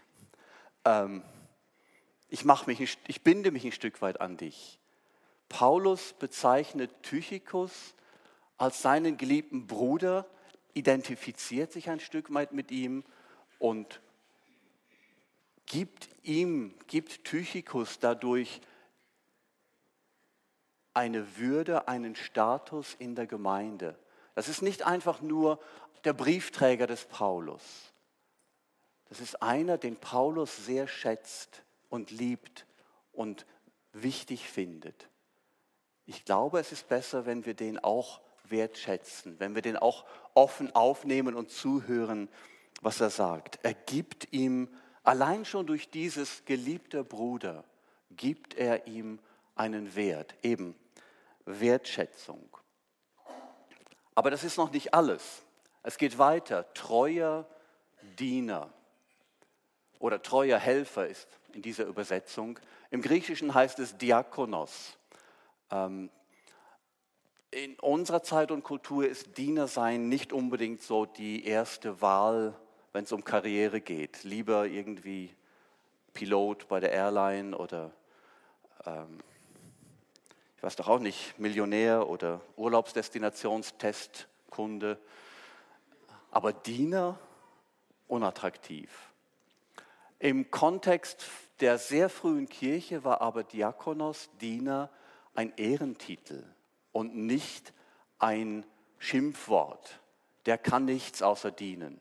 Ähm, 0.83 1.23
ich, 2.27 2.43
mich, 2.43 2.97
ich 3.07 3.23
binde 3.23 3.51
mich 3.51 3.63
ein 3.65 3.71
Stück 3.71 4.01
weit 4.01 4.19
an 4.19 4.37
dich. 4.37 4.79
Paulus 5.49 6.13
bezeichnet 6.13 6.91
Tychicus 7.03 7.95
als 8.57 8.81
seinen 8.81 9.17
geliebten 9.17 9.67
Bruder, 9.67 10.25
identifiziert 10.73 11.71
sich 11.71 11.89
ein 11.89 11.99
Stück 11.99 12.33
weit 12.33 12.53
mit 12.53 12.71
ihm 12.71 13.03
und 13.59 14.01
gibt 15.65 16.09
ihm, 16.23 16.75
gibt 16.87 17.23
Tychicus 17.23 17.99
dadurch 17.99 18.61
eine 20.93 21.37
Würde, 21.37 21.87
einen 21.87 22.15
Status 22.15 22.95
in 22.95 23.15
der 23.15 23.27
Gemeinde. 23.27 23.97
Das 24.33 24.47
ist 24.47 24.61
nicht 24.61 24.83
einfach 24.83 25.21
nur 25.21 25.59
der 26.03 26.13
Briefträger 26.13 26.87
des 26.87 27.05
Paulus. 27.05 27.93
Das 29.09 29.19
ist 29.19 29.41
einer, 29.41 29.77
den 29.77 29.97
Paulus 29.97 30.65
sehr 30.65 30.87
schätzt 30.87 31.63
und 31.89 32.11
liebt 32.11 32.65
und 33.11 33.45
wichtig 33.91 34.49
findet. 34.49 35.09
Ich 36.05 36.25
glaube, 36.25 36.59
es 36.59 36.71
ist 36.71 36.87
besser, 36.87 37.25
wenn 37.25 37.45
wir 37.45 37.53
den 37.53 37.79
auch 37.79 38.21
wertschätzen, 38.49 39.39
wenn 39.39 39.55
wir 39.55 39.61
den 39.61 39.77
auch 39.77 40.05
offen 40.33 40.73
aufnehmen 40.75 41.35
und 41.35 41.49
zuhören, 41.49 42.29
was 42.81 43.01
er 43.01 43.09
sagt. 43.09 43.59
Er 43.63 43.73
gibt 43.73 44.31
ihm, 44.31 44.69
allein 45.03 45.45
schon 45.45 45.65
durch 45.65 45.89
dieses 45.89 46.45
geliebte 46.45 47.03
Bruder, 47.03 47.63
gibt 48.11 48.53
er 48.55 48.87
ihm 48.87 49.19
einen 49.55 49.95
Wert, 49.95 50.35
eben 50.43 50.75
Wertschätzung. 51.45 52.57
Aber 54.13 54.31
das 54.31 54.43
ist 54.43 54.57
noch 54.57 54.71
nicht 54.71 54.93
alles. 54.93 55.43
Es 55.83 55.97
geht 55.97 56.17
weiter. 56.17 56.71
Treuer 56.73 57.47
Diener 58.17 58.71
oder 59.99 60.21
treuer 60.21 60.57
Helfer 60.59 61.07
ist 61.07 61.27
in 61.53 61.61
dieser 61.61 61.85
Übersetzung. 61.85 62.59
Im 62.91 63.01
Griechischen 63.01 63.53
heißt 63.53 63.79
es 63.79 63.97
Diakonos. 63.97 64.97
Ähm, 65.71 66.09
in 67.51 67.79
unserer 67.79 68.21
Zeit 68.21 68.51
und 68.51 68.63
Kultur 68.63 69.07
ist 69.07 69.37
Diener 69.37 69.67
sein 69.67 70.09
nicht 70.09 70.33
unbedingt 70.33 70.81
so 70.81 71.05
die 71.05 71.45
erste 71.45 72.01
Wahl, 72.01 72.53
wenn 72.91 73.05
es 73.05 73.11
um 73.11 73.23
Karriere 73.23 73.81
geht. 73.81 74.23
Lieber 74.23 74.67
irgendwie 74.67 75.33
Pilot 76.13 76.67
bei 76.67 76.79
der 76.79 76.91
Airline 76.91 77.55
oder 77.57 77.91
ähm, 78.85 79.19
ich 80.57 80.63
weiß 80.63 80.75
doch 80.77 80.87
auch 80.87 80.99
nicht, 80.99 81.37
Millionär 81.39 82.09
oder 82.09 82.41
Urlaubsdestinationstestkunde. 82.55 84.97
Aber 86.31 86.53
Diener 86.53 87.19
unattraktiv. 88.07 89.11
Im 90.19 90.51
Kontext 90.51 91.25
der 91.59 91.77
sehr 91.77 92.09
frühen 92.09 92.47
Kirche 92.49 93.03
war 93.03 93.19
aber 93.21 93.43
Diakonos, 93.43 94.29
Diener, 94.41 94.89
ein 95.35 95.53
Ehrentitel 95.57 96.43
und 96.91 97.15
nicht 97.15 97.73
ein 98.19 98.65
Schimpfwort. 98.97 99.99
Der 100.45 100.57
kann 100.57 100.85
nichts 100.85 101.21
außer 101.21 101.51
dienen. 101.51 101.99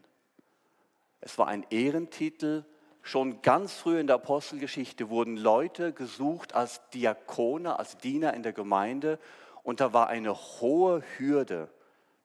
Es 1.21 1.39
war 1.39 1.49
ein 1.49 1.67
Ehrentitel. 1.71 2.65
Schon 3.03 3.43
ganz 3.43 3.75
früh 3.75 3.99
in 3.99 4.07
der 4.07 4.17
Apostelgeschichte 4.17 5.11
wurden 5.11 5.37
Leute 5.37 5.93
gesucht 5.93 6.55
als 6.55 6.81
Diakone, 6.91 7.79
als 7.79 7.99
Diener 7.99 8.35
in 8.35 8.43
der 8.43 8.53
Gemeinde. 8.53 9.19
Und 9.63 9.81
da 9.81 9.93
war 9.93 10.09
eine 10.09 10.35
hohe 10.35 11.03
Hürde, 11.19 11.69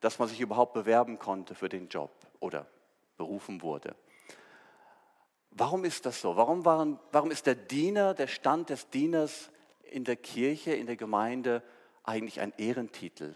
dass 0.01 0.19
man 0.19 0.27
sich 0.27 0.39
überhaupt 0.39 0.73
bewerben 0.73 1.19
konnte 1.19 1.55
für 1.55 1.69
den 1.69 1.89
Job 1.89 2.11
oder 2.39 2.65
berufen 3.17 3.61
wurde. 3.61 3.95
Warum 5.51 5.83
ist 5.83 6.05
das 6.05 6.21
so? 6.21 6.35
Warum, 6.35 6.63
waren, 6.63 6.99
warum 7.11 7.31
ist 7.31 7.45
der 7.45 7.55
Diener, 7.55 8.13
der 8.13 8.27
Stand 8.27 8.69
des 8.69 8.89
Dieners 8.89 9.49
in 9.91 10.03
der 10.03 10.15
Kirche, 10.15 10.73
in 10.73 10.85
der 10.85 10.95
Gemeinde 10.95 11.63
eigentlich 12.03 12.39
ein 12.39 12.53
Ehrentitel? 12.57 13.35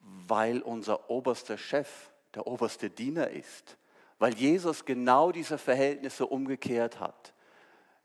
Weil 0.00 0.60
unser 0.62 1.10
oberster 1.10 1.58
Chef 1.58 2.10
der 2.34 2.46
oberste 2.46 2.90
Diener 2.90 3.30
ist. 3.30 3.76
Weil 4.18 4.34
Jesus 4.34 4.84
genau 4.84 5.32
diese 5.32 5.58
Verhältnisse 5.58 6.26
umgekehrt 6.26 7.00
hat. 7.00 7.32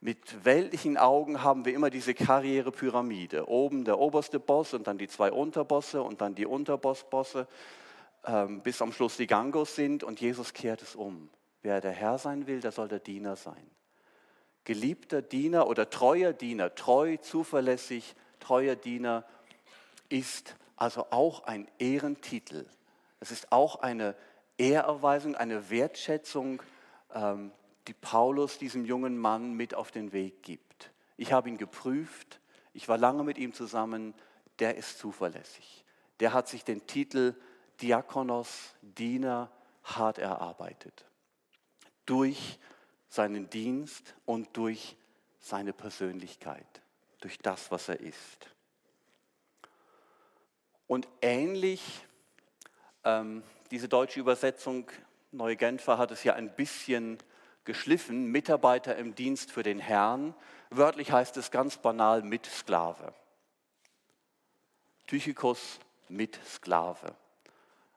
Mit 0.01 0.45
weltlichen 0.45 0.97
Augen 0.97 1.41
haben 1.41 1.65
wir 1.65 1.73
immer 1.73 1.89
diese 1.89 2.13
Karrierepyramide. 2.13 3.47
Oben 3.47 3.85
der 3.85 3.97
oberste 3.99 4.39
Boss 4.39 4.73
und 4.73 4.87
dann 4.87 4.97
die 4.97 5.07
zwei 5.07 5.31
Unterbosse 5.31 6.03
und 6.03 6.21
dann 6.21 6.35
die 6.35 6.45
Unterbossbosse, 6.45 7.47
ähm, 8.25 8.61
bis 8.61 8.81
am 8.81 8.91
Schluss 8.91 9.17
die 9.17 9.27
Gangos 9.27 9.75
sind 9.75 10.03
und 10.03 10.21
Jesus 10.21 10.53
kehrt 10.53 10.81
es 10.81 10.95
um. 10.95 11.29
Wer 11.61 11.81
der 11.81 11.91
Herr 11.91 12.17
sein 12.17 12.45
will, 12.45 12.61
der 12.61 12.71
soll 12.71 12.87
der 12.87 12.99
Diener 12.99 13.35
sein. 13.35 13.74
Geliebter 14.65 15.21
Diener 15.21 15.67
oder 15.67 15.89
treuer 15.89 16.33
Diener, 16.33 16.75
treu, 16.75 17.17
zuverlässig, 17.17 18.15
treuer 18.39 18.75
Diener 18.75 19.23
ist 20.09 20.55
also 20.75 21.07
auch 21.11 21.43
ein 21.43 21.67
Ehrentitel. 21.79 22.65
Es 23.19 23.31
ist 23.31 23.51
auch 23.51 23.77
eine 23.77 24.15
Ehrerweisung, 24.57 25.35
eine 25.35 25.69
Wertschätzung, 25.69 26.61
ähm, 27.13 27.51
die 27.87 27.93
Paulus 27.93 28.57
diesem 28.57 28.85
jungen 28.85 29.17
Mann 29.17 29.53
mit 29.53 29.75
auf 29.75 29.91
den 29.91 30.11
Weg 30.11 30.43
gibt. 30.43 30.91
Ich 31.17 31.31
habe 31.31 31.49
ihn 31.49 31.57
geprüft, 31.57 32.39
ich 32.73 32.89
war 32.89 32.97
lange 32.97 33.23
mit 33.23 33.37
ihm 33.37 33.53
zusammen, 33.53 34.13
der 34.59 34.75
ist 34.75 34.99
zuverlässig. 34.99 35.85
Der 36.19 36.33
hat 36.33 36.47
sich 36.47 36.63
den 36.63 36.87
Titel 36.87 37.35
Diakonos, 37.81 38.73
Diener, 38.81 39.51
hart 39.83 40.17
erarbeitet. 40.17 41.05
Durch 42.05 42.59
seinen 43.15 43.49
Dienst 43.49 44.13
und 44.25 44.55
durch 44.55 44.95
seine 45.39 45.73
Persönlichkeit, 45.73 46.67
durch 47.21 47.39
das, 47.39 47.71
was 47.71 47.89
er 47.89 47.99
ist. 47.99 48.49
Und 50.87 51.07
ähnlich, 51.21 52.05
ähm, 53.03 53.43
diese 53.71 53.87
deutsche 53.87 54.19
Übersetzung, 54.19 54.91
Neue 55.31 55.55
Genfer 55.55 55.97
hat 55.97 56.11
es 56.11 56.23
ja 56.23 56.33
ein 56.33 56.55
bisschen 56.55 57.17
geschliffen, 57.65 58.27
Mitarbeiter 58.27 58.95
im 58.95 59.15
Dienst 59.15 59.51
für 59.51 59.63
den 59.63 59.79
Herrn. 59.79 60.33
Wörtlich 60.69 61.11
heißt 61.11 61.35
es 61.37 61.51
ganz 61.51 61.77
banal 61.77 62.21
Mitsklave. 62.21 63.13
Tychikos 65.07 65.79
Mitsklave. 66.07 67.15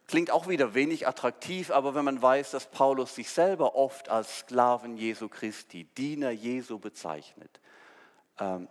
Klingt 0.09 0.31
auch 0.31 0.49
wieder 0.49 0.73
wenig 0.73 1.07
attraktiv, 1.07 1.71
aber 1.71 1.95
wenn 1.95 2.05
man 2.05 2.21
weiß, 2.21 2.53
dass 2.53 2.65
Paulus 2.65 3.15
sich 3.15 3.29
selber 3.29 3.75
oft 3.75 4.09
als 4.09 4.39
Sklaven 4.39 4.97
Jesu 4.97 5.29
Christi, 5.29 5.85
Diener 5.85 6.31
Jesu 6.31 6.79
bezeichnet, 6.79 7.61
ähm, 8.41 8.69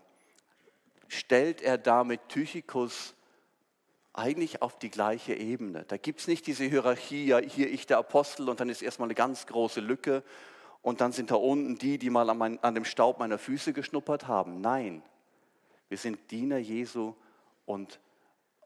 stellt 1.08 1.62
er 1.62 1.77
damit 1.77 2.27
Tychicus 2.27 3.13
eigentlich 4.13 4.63
auf 4.63 4.79
die 4.79 4.89
gleiche 4.89 5.36
Ebene. 5.36 5.86
Da 5.88 5.98
gibt 5.98 6.22
es 6.22 6.27
nicht 6.27 6.48
diese 6.48 6.63
Hierarchie, 6.63 7.27
ja, 7.27 7.38
hier 7.38 7.72
ich 7.72 7.86
der 7.86 8.00
Apostel 8.00 8.50
und 8.50 8.60
dann 8.60 8.70
ist 8.70 8.82
erstmal 8.82 9.06
eine 9.06 9.13
ganz 9.13 9.46
große 9.46 9.79
Lücke 9.79 10.24
und 10.82 11.01
dann 11.01 11.12
sind 11.12 11.29
da 11.29 11.36
unten 11.36 11.77
die, 11.77 12.00
die 12.00 12.10
mal 12.10 12.27
an, 12.32 12.38
mein, 12.39 12.63
an 12.63 12.74
dem 12.74 12.84
Staub 12.84 13.20
meiner 13.20 13.38
Füße 13.38 13.74
geschnuppert 13.74 14.27
haben. 14.27 14.60
Nein, 14.60 15.03
wir 15.88 16.00
sind 16.00 16.32
Diener 16.32 16.58
Jesu 16.58 17.13
und 17.67 18.00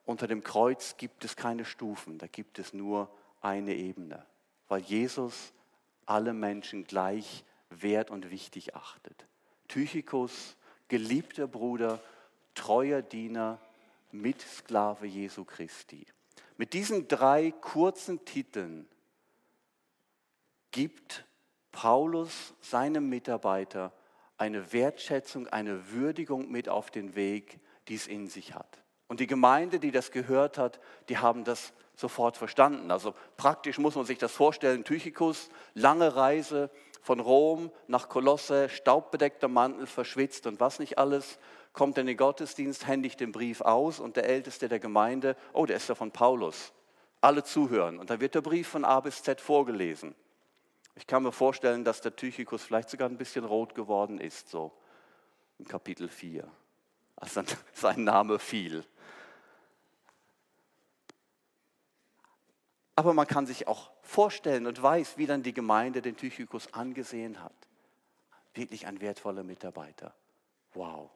unter 0.06 0.28
dem 0.28 0.44
Kreuz 0.44 0.98
gibt 0.98 1.24
es 1.26 1.36
keine 1.36 1.66
Stufen, 1.66 2.18
da 2.18 2.28
gibt 2.28 2.60
es 2.60 2.74
nur 2.74 3.10
eine 3.42 3.76
Ebene, 3.76 4.26
weil 4.68 4.82
Jesus 4.82 5.54
alle 6.06 6.34
Menschen 6.34 6.84
gleich 6.86 7.44
wert 7.70 8.12
und 8.12 8.32
wichtig 8.32 8.76
achtet. 8.76 9.26
Tychicus, 9.68 10.58
geliebter 10.88 11.48
Bruder, 11.48 12.00
treuer 12.54 13.02
Diener, 13.02 13.60
Mitsklave 14.12 15.06
Jesu 15.06 15.46
Christi. 15.46 16.06
Mit 16.58 16.74
diesen 16.74 17.08
drei 17.08 17.52
kurzen 17.52 18.26
Titeln 18.26 18.88
gibt 20.72 21.26
Paulus 21.72 22.54
seinem 22.60 23.08
Mitarbeiter 23.10 23.94
eine 24.38 24.74
Wertschätzung, 24.74 25.48
eine 25.48 25.92
Würdigung 25.92 26.52
mit 26.52 26.68
auf 26.68 26.92
den 26.92 27.16
Weg, 27.16 27.60
die 27.88 27.96
es 27.96 28.08
in 28.08 28.28
sich 28.28 28.54
hat. 28.54 28.81
Und 29.12 29.20
die 29.20 29.28
Gemeinde, 29.28 29.78
die 29.78 29.92
das 29.92 30.12
gehört 30.12 30.58
hat, 30.58 30.80
die 31.10 31.18
haben 31.18 31.44
das 31.44 31.74
sofort 31.98 32.38
verstanden. 32.38 32.92
Also 32.92 33.14
praktisch 33.36 33.78
muss 33.78 33.96
man 33.96 34.06
sich 34.06 34.18
das 34.18 34.32
vorstellen. 34.32 34.86
Tychicus, 34.86 35.50
lange 35.74 36.16
Reise 36.16 36.70
von 37.02 37.20
Rom 37.20 37.74
nach 37.88 38.08
Kolosse, 38.08 38.70
staubbedeckter 38.70 39.50
Mantel, 39.50 39.86
verschwitzt 39.86 40.48
und 40.48 40.62
was 40.62 40.80
nicht 40.80 40.98
alles, 40.98 41.40
kommt 41.74 41.98
in 41.98 42.08
den 42.08 42.16
Gottesdienst, 42.16 42.88
händigt 42.88 43.20
den 43.20 43.34
Brief 43.34 43.60
aus 43.60 44.00
und 44.00 44.16
der 44.16 44.30
Älteste 44.30 44.70
der 44.70 44.80
Gemeinde, 44.80 45.36
oh, 45.52 45.66
der 45.66 45.76
ist 45.76 45.90
ja 45.90 45.96
von 45.96 46.12
Paulus. 46.12 46.72
Alle 47.20 47.44
zuhören. 47.44 48.00
Und 48.00 48.10
dann 48.10 48.22
wird 48.22 48.36
der 48.36 48.42
Brief 48.42 48.70
von 48.70 48.86
A 48.86 49.02
bis 49.02 49.24
Z 49.24 49.42
vorgelesen. 49.42 50.16
Ich 50.96 51.06
kann 51.06 51.24
mir 51.24 51.34
vorstellen, 51.34 51.84
dass 51.84 52.00
der 52.00 52.16
Tychicus 52.16 52.64
vielleicht 52.64 52.90
sogar 52.90 53.10
ein 53.10 53.18
bisschen 53.18 53.44
rot 53.44 53.76
geworden 53.76 54.22
ist, 54.22 54.48
so 54.48 54.72
im 55.60 55.68
Kapitel 55.68 56.08
4, 56.08 56.48
als 57.18 57.34
dann 57.34 57.46
sein 57.74 58.06
Name 58.06 58.40
fiel. 58.40 58.86
Aber 63.02 63.16
man 63.16 63.26
kann 63.26 63.48
sich 63.48 63.68
auch 63.68 63.90
vorstellen 64.04 64.68
und 64.68 64.80
weiß, 64.80 65.18
wie 65.18 65.26
dann 65.26 65.42
die 65.42 65.56
Gemeinde 65.56 66.04
den 66.04 66.16
Tychicus 66.16 66.72
angesehen 66.72 67.42
hat. 67.42 67.56
Wirklich 68.54 68.86
ein 68.86 69.02
wertvoller 69.02 69.42
Mitarbeiter. 69.42 70.14
Wow, 70.76 71.10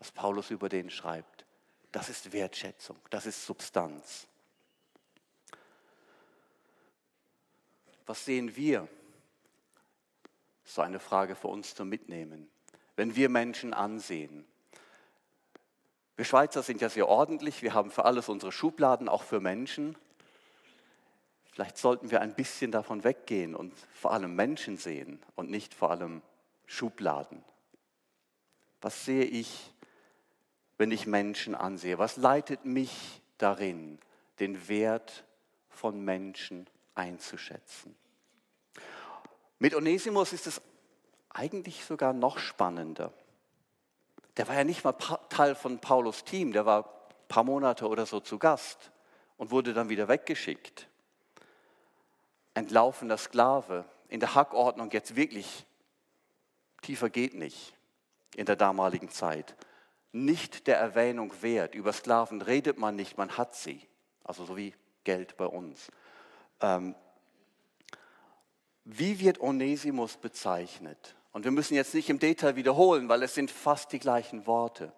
was 0.00 0.10
Paulus 0.10 0.50
über 0.50 0.68
den 0.68 0.90
schreibt. 0.90 1.46
Das 1.92 2.08
ist 2.08 2.32
Wertschätzung, 2.32 2.96
das 3.10 3.24
ist 3.24 3.46
Substanz. 3.46 4.26
Was 8.04 8.24
sehen 8.24 8.56
wir? 8.56 8.88
So 10.64 10.82
eine 10.82 10.98
Frage 10.98 11.36
für 11.36 11.46
uns 11.46 11.72
zum 11.76 11.88
Mitnehmen. 11.88 12.50
Wenn 12.96 13.14
wir 13.14 13.28
Menschen 13.28 13.74
ansehen, 13.74 14.44
wir 16.16 16.24
Schweizer 16.24 16.64
sind 16.64 16.80
ja 16.80 16.88
sehr 16.88 17.06
ordentlich, 17.06 17.62
wir 17.62 17.74
haben 17.74 17.92
für 17.92 18.06
alles 18.06 18.28
unsere 18.28 18.50
Schubladen, 18.50 19.08
auch 19.08 19.22
für 19.22 19.38
Menschen. 19.38 19.96
Vielleicht 21.58 21.78
sollten 21.78 22.12
wir 22.12 22.20
ein 22.20 22.34
bisschen 22.34 22.70
davon 22.70 23.02
weggehen 23.02 23.56
und 23.56 23.74
vor 23.92 24.12
allem 24.12 24.36
Menschen 24.36 24.76
sehen 24.76 25.20
und 25.34 25.50
nicht 25.50 25.74
vor 25.74 25.90
allem 25.90 26.22
Schubladen. 26.66 27.42
Was 28.80 29.04
sehe 29.04 29.24
ich, 29.24 29.74
wenn 30.76 30.92
ich 30.92 31.08
Menschen 31.08 31.56
ansehe? 31.56 31.98
Was 31.98 32.16
leitet 32.16 32.64
mich 32.64 33.20
darin, 33.38 33.98
den 34.38 34.68
Wert 34.68 35.24
von 35.68 36.00
Menschen 36.04 36.68
einzuschätzen? 36.94 37.96
Mit 39.58 39.74
Onesimus 39.74 40.32
ist 40.32 40.46
es 40.46 40.62
eigentlich 41.30 41.84
sogar 41.84 42.12
noch 42.12 42.38
spannender. 42.38 43.12
Der 44.36 44.46
war 44.46 44.54
ja 44.54 44.62
nicht 44.62 44.84
mal 44.84 44.92
Teil 45.28 45.56
von 45.56 45.80
Paulus 45.80 46.22
Team, 46.22 46.52
der 46.52 46.66
war 46.66 46.84
ein 46.84 47.26
paar 47.26 47.42
Monate 47.42 47.88
oder 47.88 48.06
so 48.06 48.20
zu 48.20 48.38
Gast 48.38 48.92
und 49.36 49.50
wurde 49.50 49.74
dann 49.74 49.88
wieder 49.88 50.06
weggeschickt 50.06 50.87
entlaufener 52.58 53.16
Sklave, 53.16 53.84
in 54.08 54.20
der 54.20 54.34
Hackordnung 54.34 54.90
jetzt 54.90 55.16
wirklich, 55.16 55.66
tiefer 56.82 57.10
geht 57.10 57.34
nicht 57.34 57.74
in 58.36 58.46
der 58.46 58.56
damaligen 58.56 59.10
Zeit, 59.10 59.56
nicht 60.12 60.66
der 60.66 60.78
Erwähnung 60.78 61.32
wert. 61.42 61.74
Über 61.74 61.92
Sklaven 61.92 62.42
redet 62.42 62.78
man 62.78 62.96
nicht, 62.96 63.18
man 63.18 63.36
hat 63.36 63.54
sie. 63.54 63.80
Also 64.24 64.44
so 64.44 64.56
wie 64.56 64.74
Geld 65.04 65.36
bei 65.36 65.46
uns. 65.46 65.90
Ähm, 66.60 66.94
wie 68.84 69.20
wird 69.20 69.40
Onesimus 69.40 70.16
bezeichnet? 70.16 71.14
Und 71.32 71.44
wir 71.44 71.50
müssen 71.50 71.74
jetzt 71.74 71.94
nicht 71.94 72.08
im 72.08 72.18
Detail 72.18 72.56
wiederholen, 72.56 73.08
weil 73.08 73.22
es 73.22 73.34
sind 73.34 73.50
fast 73.50 73.92
die 73.92 73.98
gleichen 73.98 74.46
Worte. 74.46 74.92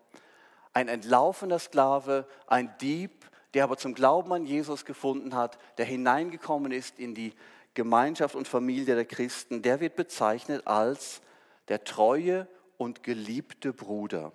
Ein 0.73 0.89
entlaufener 0.89 1.59
Sklave, 1.59 2.27
ein 2.47 2.75
Dieb, 2.81 3.29
der 3.55 3.65
aber 3.65 3.77
zum 3.77 3.95
Glauben 3.95 4.33
an 4.33 4.47
Jesus 4.47 4.85
gefunden 4.85 5.35
hat, 5.35 5.59
der 5.79 5.85
hineingekommen 5.85 6.73
ist 6.73 6.99
in 6.99 7.15
die 7.15 7.33
Gemeinschaft 7.75 8.35
und 8.35 8.49
Familie 8.49 8.95
der 8.95 9.05
Christen, 9.05 9.63
der 9.63 9.81
wird 9.81 9.97
bezeichnet 9.97 10.67
als 10.67 11.23
der 11.69 11.85
treue 11.85 12.49
und 12.79 13.03
geliebte 13.03 13.73
Bruder. 13.73 14.33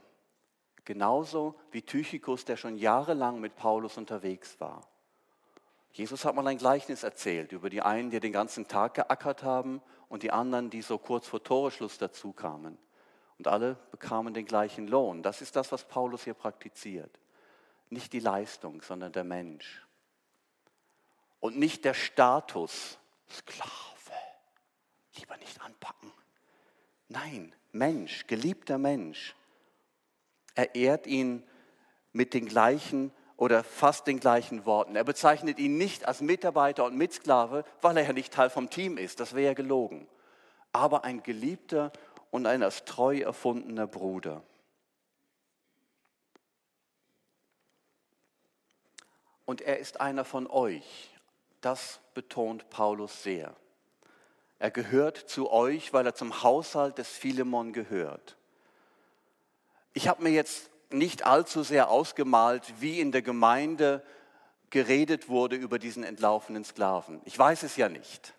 Genauso 0.86 1.56
wie 1.72 1.82
Tychicus, 1.82 2.46
der 2.46 2.58
schon 2.58 2.78
jahrelang 2.78 3.40
mit 3.40 3.56
Paulus 3.56 3.98
unterwegs 3.98 4.60
war. 4.60 4.88
Jesus 5.92 6.26
hat 6.26 6.36
mal 6.36 6.46
ein 6.48 6.58
Gleichnis 6.58 7.04
erzählt 7.04 7.54
über 7.54 7.70
die 7.70 7.82
einen, 7.82 8.12
die 8.12 8.20
den 8.20 8.34
ganzen 8.34 8.68
Tag 8.68 8.96
geackert 8.96 9.44
haben 9.44 9.82
und 10.10 10.24
die 10.24 10.32
anderen, 10.32 10.70
die 10.70 10.82
so 10.82 10.98
kurz 10.98 11.28
vor 11.28 11.42
Toreschluss 11.42 11.98
dazu 11.98 12.34
kamen. 12.34 12.78
Und 13.38 13.48
alle 13.48 13.78
bekamen 13.92 14.34
den 14.34 14.46
gleichen 14.46 14.88
Lohn. 14.88 15.24
Das 15.24 15.42
ist 15.42 15.56
das, 15.56 15.72
was 15.72 15.86
Paulus 15.86 16.24
hier 16.24 16.34
praktiziert. 16.34 17.20
Nicht 17.90 18.14
die 18.14 18.20
Leistung, 18.20 18.82
sondern 18.82 19.12
der 19.12 19.24
Mensch. 19.24 19.86
Und 21.40 21.58
nicht 21.58 21.86
der 21.86 21.94
Status, 21.94 22.98
Sklave, 23.30 23.70
lieber 25.16 25.38
nicht 25.38 25.62
anpacken. 25.62 26.12
Nein, 27.08 27.54
Mensch, 27.72 28.26
geliebter 28.28 28.78
Mensch. 28.78 29.36
Er 30.56 30.76
ehrt 30.76 31.06
ihn 31.08 31.44
mit 32.14 32.34
den 32.34 32.48
gleichen 32.48 33.12
oder 33.38 33.64
fast 33.64 34.08
den 34.08 34.20
gleichen 34.20 34.66
Worten. 34.66 34.96
Er 34.96 35.04
bezeichnet 35.04 35.60
ihn 35.60 35.78
nicht 35.78 36.08
als 36.08 36.22
Mitarbeiter 36.22 36.86
und 36.86 36.96
Mitsklave, 36.96 37.66
weil 37.82 37.98
er 37.98 38.06
ja 38.06 38.14
nicht 38.14 38.34
Teil 38.34 38.50
vom 38.50 38.70
Team 38.70 38.98
ist. 38.98 39.20
Das 39.20 39.34
wäre 39.34 39.48
ja 39.48 39.54
gelogen. 39.54 40.08
Aber 40.72 41.04
ein 41.04 41.22
geliebter 41.24 41.92
und 42.32 42.46
ein 42.46 42.64
als 42.64 42.86
treu 42.86 43.20
erfundener 43.20 43.88
Bruder. 43.88 44.42
Und 49.46 49.62
er 49.62 49.80
ist 49.80 50.02
einer 50.02 50.26
von 50.26 50.48
euch. 50.48 51.10
Das 51.62 52.00
betont 52.14 52.70
Paulus 52.70 53.24
sehr. 53.24 53.56
Er 54.60 54.72
gehört 54.72 55.18
zu 55.18 55.52
euch, 55.52 55.94
weil 55.94 56.06
er 56.06 56.16
zum 56.16 56.44
Haushalt 56.44 56.98
des 56.98 57.10
Philemon 57.10 57.74
gehört. 57.74 58.38
Ich 59.94 60.08
habe 60.08 60.24
mir 60.24 60.32
jetzt 60.32 60.70
nicht 60.90 61.26
allzu 61.26 61.64
sehr 61.64 61.90
ausgemalt, 61.90 62.74
wie 62.80 63.00
in 63.00 63.12
der 63.12 63.22
Gemeinde 63.22 64.04
geredet 64.70 65.30
wurde 65.30 65.56
über 65.56 65.80
diesen 65.80 66.04
entlaufenen 66.04 66.64
Sklaven. 66.64 67.22
Ich 67.26 67.38
weiß 67.38 67.64
es 67.64 67.76
ja 67.76 67.90
nicht. 67.90 68.34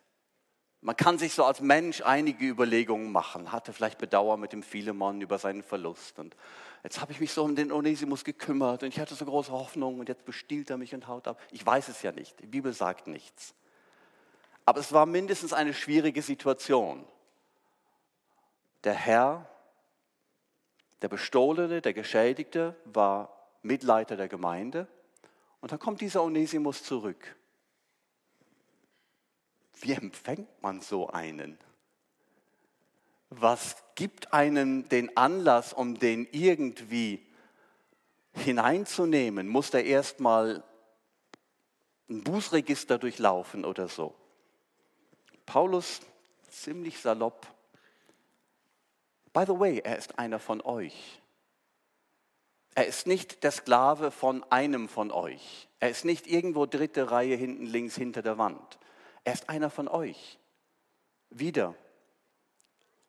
Man 0.86 0.96
kann 0.96 1.18
sich 1.18 1.34
so 1.34 1.44
als 1.44 1.60
Mensch 1.60 2.00
einige 2.02 2.46
Überlegungen 2.46 3.10
machen, 3.10 3.50
hatte 3.50 3.72
vielleicht 3.72 3.98
Bedauer 3.98 4.36
mit 4.36 4.52
dem 4.52 4.62
Philemon 4.62 5.20
über 5.20 5.36
seinen 5.36 5.64
Verlust. 5.64 6.20
Und 6.20 6.36
jetzt 6.84 7.00
habe 7.00 7.10
ich 7.10 7.18
mich 7.18 7.32
so 7.32 7.42
um 7.42 7.56
den 7.56 7.72
Onesimus 7.72 8.22
gekümmert 8.22 8.84
und 8.84 8.90
ich 8.90 9.00
hatte 9.00 9.16
so 9.16 9.24
große 9.24 9.50
Hoffnung 9.50 9.98
und 9.98 10.08
jetzt 10.08 10.24
bestiehlt 10.24 10.70
er 10.70 10.76
mich 10.76 10.94
und 10.94 11.08
haut 11.08 11.26
ab. 11.26 11.40
Ich 11.50 11.66
weiß 11.66 11.88
es 11.88 12.02
ja 12.02 12.12
nicht. 12.12 12.38
Die 12.38 12.46
Bibel 12.46 12.72
sagt 12.72 13.08
nichts. 13.08 13.52
Aber 14.64 14.78
es 14.78 14.92
war 14.92 15.06
mindestens 15.06 15.52
eine 15.52 15.74
schwierige 15.74 16.22
Situation. 16.22 17.04
Der 18.84 18.94
Herr, 18.94 19.50
der 21.02 21.08
Bestohlene, 21.08 21.82
der 21.82 21.94
Geschädigte 21.94 22.76
war 22.84 23.36
Mitleiter 23.62 24.16
der 24.16 24.28
Gemeinde 24.28 24.86
und 25.60 25.72
dann 25.72 25.80
kommt 25.80 26.00
dieser 26.00 26.22
Onesimus 26.22 26.84
zurück. 26.84 27.34
Wie 29.80 29.92
empfängt 29.92 30.62
man 30.62 30.80
so 30.80 31.08
einen? 31.08 31.58
Was 33.30 33.76
gibt 33.94 34.32
einem 34.32 34.88
den 34.88 35.16
Anlass, 35.16 35.72
um 35.72 35.98
den 35.98 36.26
irgendwie 36.30 37.26
hineinzunehmen? 38.32 39.48
Muss 39.48 39.70
der 39.70 39.84
erstmal 39.84 40.62
ein 42.08 42.22
Bußregister 42.22 42.98
durchlaufen 42.98 43.64
oder 43.64 43.88
so? 43.88 44.14
Paulus 45.44 46.00
ziemlich 46.50 46.98
salopp. 46.98 47.46
By 49.32 49.44
the 49.46 49.58
way, 49.58 49.80
er 49.84 49.98
ist 49.98 50.18
einer 50.18 50.38
von 50.38 50.62
euch. 50.62 51.20
Er 52.74 52.86
ist 52.86 53.06
nicht 53.06 53.42
der 53.42 53.50
Sklave 53.50 54.10
von 54.10 54.44
einem 54.50 54.88
von 54.88 55.10
euch. 55.10 55.68
Er 55.80 55.90
ist 55.90 56.04
nicht 56.04 56.26
irgendwo 56.26 56.66
dritte 56.66 57.10
Reihe 57.10 57.36
hinten 57.36 57.66
links 57.66 57.96
hinter 57.96 58.22
der 58.22 58.38
Wand. 58.38 58.78
Er 59.26 59.32
ist 59.32 59.48
einer 59.48 59.70
von 59.70 59.88
euch. 59.88 60.38
Wieder 61.30 61.74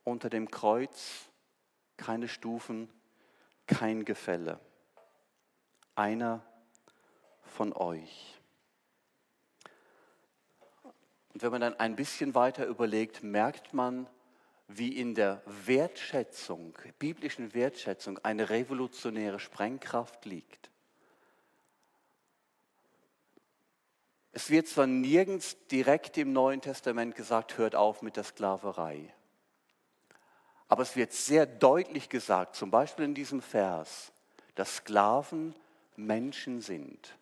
unter 0.04 0.32
dem 0.32 0.50
Kreuz 0.50 1.30
keine 1.96 2.28
Stufen, 2.28 2.90
kein 3.68 4.04
Gefälle. 4.04 4.60
Einer 5.94 6.44
von 7.44 7.72
euch. 7.72 8.42
Und 11.34 11.44
wenn 11.44 11.52
man 11.52 11.62
dann 11.62 11.80
ein 11.80 11.96
bisschen 11.96 12.34
weiter 12.34 12.66
überlegt, 12.66 13.22
merkt 13.22 13.76
man, 13.76 14.10
wie 14.68 14.98
in 14.98 15.14
der 15.14 15.44
Wertschätzung, 15.46 16.76
biblischen 16.98 17.54
Wertschätzung, 17.54 18.18
eine 18.24 18.50
revolutionäre 18.50 19.40
Sprengkraft 19.40 20.26
liegt. 20.26 20.72
Es 24.32 24.50
wird 24.50 24.68
zwar 24.68 24.88
nirgends 24.88 25.58
direkt 25.68 26.18
im 26.18 26.34
Neuen 26.34 26.62
Testament 26.62 27.16
gesagt, 27.16 27.58
hört 27.58 27.76
auf 27.76 28.02
mit 28.02 28.18
der 28.18 28.24
Sklaverei. 28.24 29.14
Aber 30.68 30.84
es 30.84 30.96
wird 30.96 31.14
sehr 31.14 31.46
deutlich 31.46 32.10
gesagt, 32.10 32.56
zum 32.56 32.72
Beispiel 32.72 33.06
in 33.06 33.16
diesem 33.16 33.42
Vers, 33.42 34.12
dass 34.56 34.78
Sklaven 34.78 35.56
Menschen 35.96 36.62
sind. 36.62 37.18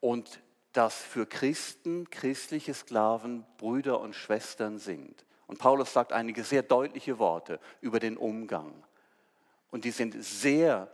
Und 0.00 0.40
dass 0.72 0.94
für 0.94 1.26
Christen 1.26 2.08
christliche 2.10 2.74
Sklaven 2.74 3.44
Brüder 3.56 4.00
und 4.00 4.14
Schwestern 4.14 4.78
sind. 4.78 5.24
Und 5.46 5.58
Paulus 5.58 5.92
sagt 5.92 6.12
einige 6.12 6.44
sehr 6.44 6.62
deutliche 6.62 7.18
Worte 7.18 7.58
über 7.80 8.00
den 8.00 8.16
Umgang. 8.16 8.72
Und 9.70 9.84
die 9.84 9.90
sind 9.90 10.22
sehr 10.22 10.90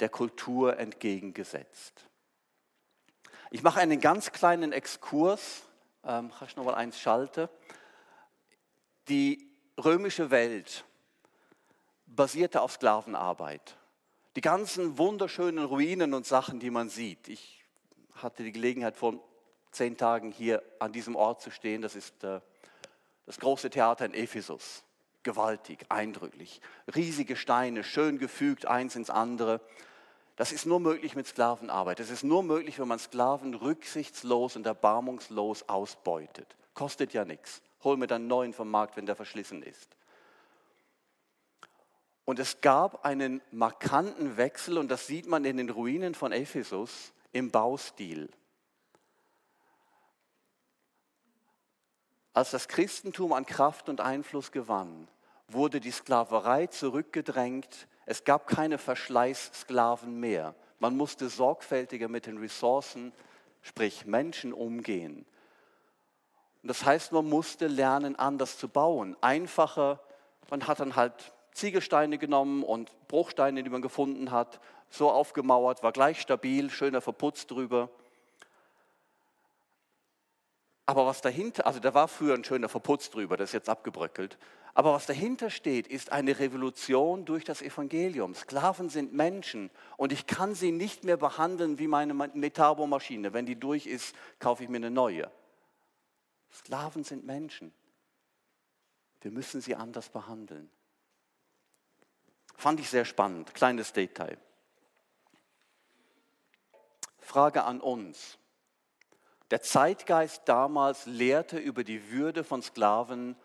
der 0.00 0.08
Kultur 0.08 0.78
entgegengesetzt. 0.78 2.04
Ich 3.50 3.62
mache 3.62 3.80
einen 3.80 4.00
ganz 4.00 4.32
kleinen 4.32 4.72
Exkurs. 4.72 5.62
Ähm, 6.04 6.30
noch 6.56 6.64
mal 6.64 6.74
eins 6.74 6.98
schalte? 6.98 7.48
Die 9.08 9.50
römische 9.82 10.30
Welt 10.30 10.84
basierte 12.06 12.60
auf 12.62 12.72
Sklavenarbeit. 12.72 13.76
Die 14.36 14.40
ganzen 14.40 14.98
wunderschönen 14.98 15.64
Ruinen 15.64 16.14
und 16.14 16.26
Sachen, 16.26 16.58
die 16.58 16.70
man 16.70 16.88
sieht. 16.88 17.28
Ich 17.28 17.64
hatte 18.14 18.42
die 18.42 18.52
Gelegenheit, 18.52 18.96
vor 18.96 19.14
zehn 19.70 19.96
Tagen 19.96 20.30
hier 20.30 20.62
an 20.78 20.92
diesem 20.92 21.16
Ort 21.16 21.42
zu 21.42 21.50
stehen. 21.50 21.82
Das 21.82 21.94
ist 21.94 22.24
äh, 22.24 22.40
das 23.26 23.38
große 23.38 23.70
Theater 23.70 24.04
in 24.06 24.14
Ephesus. 24.14 24.84
Gewaltig, 25.22 25.86
eindrücklich. 25.88 26.60
Riesige 26.94 27.36
Steine, 27.36 27.84
schön 27.84 28.18
gefügt, 28.18 28.66
eins 28.66 28.96
ins 28.96 29.10
andere. 29.10 29.60
Das 30.36 30.50
ist 30.50 30.66
nur 30.66 30.80
möglich 30.80 31.14
mit 31.14 31.26
Sklavenarbeit. 31.26 32.00
Das 32.00 32.10
ist 32.10 32.24
nur 32.24 32.42
möglich, 32.42 32.78
wenn 32.78 32.88
man 32.88 32.98
Sklaven 32.98 33.54
rücksichtslos 33.54 34.56
und 34.56 34.66
erbarmungslos 34.66 35.68
ausbeutet. 35.68 36.56
Kostet 36.74 37.12
ja 37.12 37.24
nichts. 37.24 37.62
Hol 37.84 37.96
mir 37.96 38.08
dann 38.08 38.26
neuen 38.26 38.52
vom 38.52 38.70
Markt, 38.70 38.96
wenn 38.96 39.06
der 39.06 39.14
verschlissen 39.14 39.62
ist. 39.62 39.96
Und 42.24 42.38
es 42.38 42.60
gab 42.60 43.04
einen 43.04 43.42
markanten 43.52 44.36
Wechsel, 44.36 44.78
und 44.78 44.88
das 44.88 45.06
sieht 45.06 45.26
man 45.26 45.44
in 45.44 45.58
den 45.58 45.70
Ruinen 45.70 46.14
von 46.14 46.32
Ephesus, 46.32 47.12
im 47.32 47.50
Baustil. 47.50 48.30
Als 52.32 52.50
das 52.50 52.66
Christentum 52.66 53.32
an 53.32 53.46
Kraft 53.46 53.88
und 53.88 54.00
Einfluss 54.00 54.50
gewann, 54.50 55.06
wurde 55.46 55.80
die 55.80 55.92
Sklaverei 55.92 56.66
zurückgedrängt 56.66 57.86
es 58.06 58.24
gab 58.24 58.46
keine 58.46 58.78
Verschleißsklaven 58.78 60.18
mehr. 60.18 60.54
Man 60.78 60.96
musste 60.96 61.28
sorgfältiger 61.28 62.08
mit 62.08 62.26
den 62.26 62.38
Ressourcen, 62.38 63.12
sprich 63.62 64.04
Menschen, 64.06 64.52
umgehen. 64.52 65.24
Und 66.62 66.68
das 66.68 66.84
heißt, 66.84 67.12
man 67.12 67.28
musste 67.28 67.66
lernen, 67.66 68.16
anders 68.16 68.58
zu 68.58 68.68
bauen. 68.68 69.16
Einfacher, 69.20 70.00
man 70.50 70.66
hat 70.66 70.80
dann 70.80 70.96
halt 70.96 71.32
Ziegelsteine 71.52 72.18
genommen 72.18 72.62
und 72.62 72.92
Bruchsteine, 73.08 73.62
die 73.62 73.70
man 73.70 73.82
gefunden 73.82 74.30
hat, 74.30 74.60
so 74.90 75.10
aufgemauert, 75.10 75.82
war 75.82 75.92
gleich 75.92 76.20
stabil, 76.20 76.70
schöner 76.70 77.00
verputzt 77.00 77.50
drüber. 77.50 77.88
Aber 80.86 81.06
was 81.06 81.20
dahinter, 81.22 81.66
also 81.66 81.80
da 81.80 81.94
war 81.94 82.08
früher 82.08 82.34
ein 82.34 82.44
schöner 82.44 82.68
Verputz 82.68 83.10
drüber, 83.10 83.36
das 83.36 83.50
ist 83.50 83.54
jetzt 83.54 83.68
abgebröckelt. 83.68 84.38
Aber 84.76 84.92
was 84.92 85.06
dahinter 85.06 85.50
steht, 85.50 85.86
ist 85.86 86.10
eine 86.10 86.40
Revolution 86.40 87.24
durch 87.24 87.44
das 87.44 87.62
Evangelium. 87.62 88.34
Sklaven 88.34 88.88
sind 88.88 89.14
Menschen 89.14 89.70
und 89.96 90.10
ich 90.10 90.26
kann 90.26 90.56
sie 90.56 90.72
nicht 90.72 91.04
mehr 91.04 91.16
behandeln 91.16 91.78
wie 91.78 91.86
meine 91.86 92.12
Metabo-Maschine. 92.12 93.32
Wenn 93.32 93.46
die 93.46 93.54
durch 93.54 93.86
ist, 93.86 94.16
kaufe 94.40 94.64
ich 94.64 94.68
mir 94.68 94.78
eine 94.78 94.90
neue. 94.90 95.30
Sklaven 96.52 97.04
sind 97.04 97.24
Menschen. 97.24 97.72
Wir 99.20 99.30
müssen 99.30 99.60
sie 99.60 99.76
anders 99.76 100.08
behandeln. 100.08 100.68
Fand 102.56 102.80
ich 102.80 102.90
sehr 102.90 103.04
spannend. 103.04 103.54
Kleines 103.54 103.92
Detail. 103.92 104.38
Frage 107.20 107.64
an 107.64 107.80
uns. 107.80 108.38
Der 109.50 109.62
Zeitgeist 109.62 110.42
damals 110.46 111.06
lehrte 111.06 111.58
über 111.58 111.84
die 111.84 112.10
Würde 112.10 112.42
von 112.42 112.60
Sklaven 112.60 113.36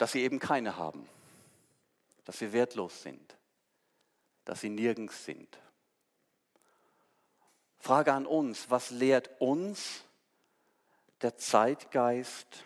dass 0.00 0.12
sie 0.12 0.22
eben 0.22 0.38
keine 0.38 0.78
haben, 0.78 1.06
dass 2.24 2.38
sie 2.38 2.54
wertlos 2.54 3.02
sind, 3.02 3.36
dass 4.46 4.62
sie 4.62 4.70
nirgends 4.70 5.26
sind. 5.26 5.60
Frage 7.76 8.14
an 8.14 8.24
uns, 8.24 8.70
was 8.70 8.90
lehrt 8.90 9.30
uns 9.42 10.02
der 11.20 11.36
Zeitgeist 11.36 12.64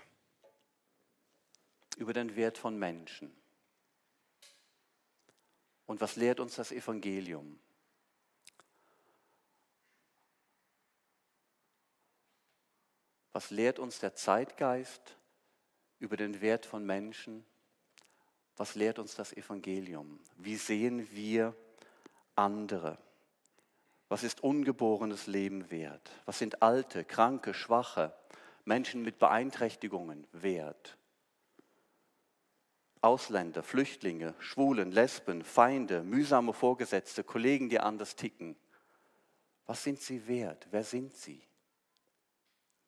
über 1.97 2.13
den 2.13 2.37
Wert 2.37 2.57
von 2.57 2.79
Menschen? 2.79 3.37
Und 5.87 6.01
was 6.01 6.15
lehrt 6.15 6.39
uns 6.39 6.55
das 6.55 6.71
Evangelium? 6.71 7.59
Was 13.33 13.51
lehrt 13.51 13.81
uns 13.81 13.99
der 13.99 14.15
Zeitgeist 14.15 15.17
über 15.99 16.17
den 16.17 16.41
Wert 16.41 16.67
von 16.67 16.85
Menschen. 16.85 17.45
Was 18.57 18.75
lehrt 18.75 18.99
uns 18.99 19.15
das 19.15 19.33
Evangelium? 19.33 20.21
Wie 20.37 20.57
sehen 20.57 21.09
wir 21.13 21.55
andere? 22.37 22.99
Was 24.09 24.23
ist 24.23 24.43
ungeborenes 24.43 25.27
Leben 25.27 25.71
wert? 25.71 26.11
Was 26.25 26.39
sind 26.39 26.63
alte, 26.63 27.05
kranke, 27.05 27.55
schwache, 27.55 28.13
Menschen 28.65 29.03
mit 29.03 29.19
Beeinträchtigungen 29.19 30.27
wert? 30.33 30.97
Ausländer, 33.01 33.63
Flüchtlinge, 33.63 34.35
Schwulen, 34.39 34.91
Lesben, 34.91 35.43
Feinde, 35.43 36.03
mühsame 36.03 36.55
Vorgesetzte, 36.55 37.23
Kollegen, 37.23 37.69
die 37.69 37.79
anders 37.79 38.17
ticken. 38.17 38.57
Was 39.67 39.83
sind 39.83 40.01
sie 40.01 40.27
wert? 40.27 40.69
Wer 40.71 40.85
sind 40.85 41.15
sie? 41.15 41.43